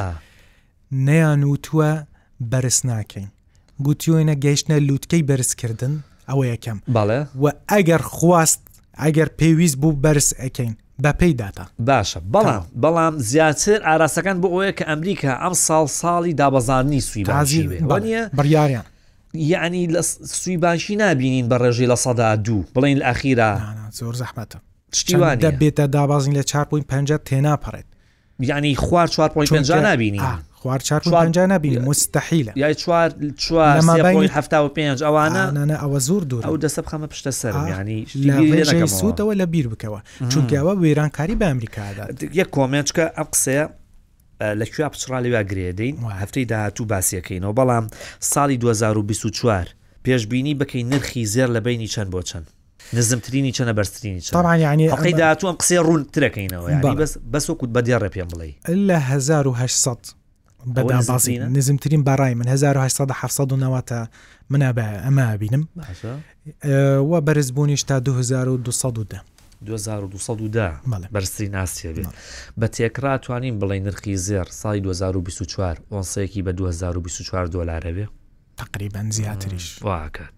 [1.08, 1.92] نەیان وتووە
[2.52, 3.28] بەرز ناکەین
[3.86, 5.94] گوتیێنە گەیشتە لووتکەی بەرزکردن
[6.30, 8.62] ئەوە یەکەم باڵێ و ئەگەر خواست
[9.04, 14.86] ئەگەر پێویست بوو بەرز ئەەکەین بە پێیداتا باشە بەڵام بەڵام زیاتر ئاراسەکان بۆ ئەوەیە کە
[14.90, 17.62] ئەمریکا ئەم ساڵ ساڵی دابەزارنی سوی بازی
[18.38, 18.86] بڕیاریان
[19.34, 23.62] یعنی لە سوی باشی نبینین بە ڕێژی لە سەدا دوو بڵین لە ئەخیرا
[23.92, 24.58] زۆر زەحمەتە
[24.96, 26.52] شتیوان دەبێتە دابازین لە 4.5
[27.30, 27.84] تێناپەڕێت
[28.40, 30.20] ینی خوار 4.5 نبینی
[30.52, 34.54] خوار 4 نبینی مستحیلە یا چوار چوارهفت
[35.02, 38.06] ئەوانە ئەوە زۆر دوور ئەو دەسە بخەمە پشتە سەر ینی
[38.88, 42.06] سوودەوە لە بیر بکەوە چونکەوە وێرانکاری بە ئەمریکادا
[42.36, 43.66] یەک کۆمێنچکە ئەم قسەیە
[44.60, 47.86] لە کوێ پچرا لەوێ گرێدەین هەفتەی داهاتوو باسیەکەینەوە بەڵام
[48.34, 49.68] ساڵی 2024
[50.08, 52.48] پێشببینی بکەین نرخی زێر لە بینی چەند بۆ چەند
[52.94, 56.68] نزمترینی چەنە بەرترینی چاقی داهاتوم قسێ ڕوون ترەکەینەوە
[57.00, 58.50] بەس بەسۆکوت بەدیێڕە پێم بڵێ
[58.88, 60.16] لە 1970
[60.76, 64.10] بەدابازی نزمترین بەڕای من 1970
[64.52, 65.64] منە بە ئەمە بینم
[67.10, 69.22] وە بەرزبوونیش تا 2010
[69.66, 70.72] 2010
[71.14, 72.10] بەرسی ناسیە بێت
[72.62, 78.08] بە تێکرا توانین بڵێ نرخی زێر سای 2024 ئۆسەیەکی بە 2024 دلارەوێ
[78.58, 80.34] تقریبا زیاتریش واکات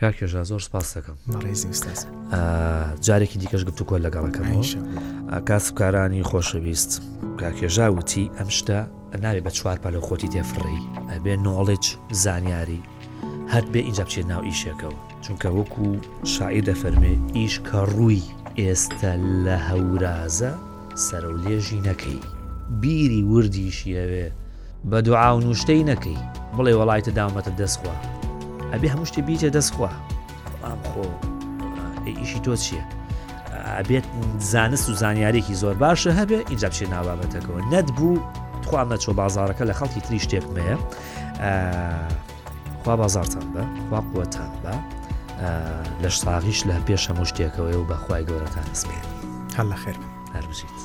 [0.00, 1.16] کاکێژە زۆر سپاس دەکەم
[3.00, 4.76] جارێکی دیکەش گفتو کۆل لەگەڵەکەم
[5.48, 6.92] کاسبکارانی خۆشەویست
[7.40, 8.80] کاکێژا وتی ئەم شتا
[9.22, 10.80] ناوێ بە چوار پە لە خۆتی تێفڕی
[11.12, 11.84] ئەبێ نۆڵێج
[12.24, 12.80] زانیاری
[13.52, 15.84] هەر بێ ئینجا بچێت ناو ئیشێکەوە چونکە وەکو
[16.24, 18.22] شاعیر دەفەرمێ ئیش کە ڕووی
[18.60, 19.12] ئێستا
[19.44, 20.52] لە هەورازە
[21.06, 22.20] سەر و لێژی نەکەی
[22.82, 24.28] بیری وردیشیەوێ
[24.90, 26.20] بە دوعا و نوشتەی نەکەی
[26.56, 27.94] بڵێ وڵایتە دامەتە دەستخوا
[28.72, 29.90] ئەبێ هەموو شتێ بیتە دەستخوا
[30.64, 31.04] ئام خۆ
[32.20, 32.84] ئیشی تۆ چییە؟
[33.78, 34.06] ئەبێت
[34.52, 38.18] زانست و زانیارێکی زۆر باشە هەبێ اینجا بچێ ناوابەتەکەەوە نەت بوو
[38.68, 40.76] خوام نەچۆ بازارەکە لە خەڵکی تری شتێک مەیە
[42.82, 44.74] خوا بازارتان بە خوا قوتان بە
[46.02, 49.04] لە ساغیش لە پێش هەموو شتێکەوەی و بەخوای گەورەتان سپێن
[49.56, 49.96] هەڵ لە خێر
[50.34, 50.83] هەر بچیت.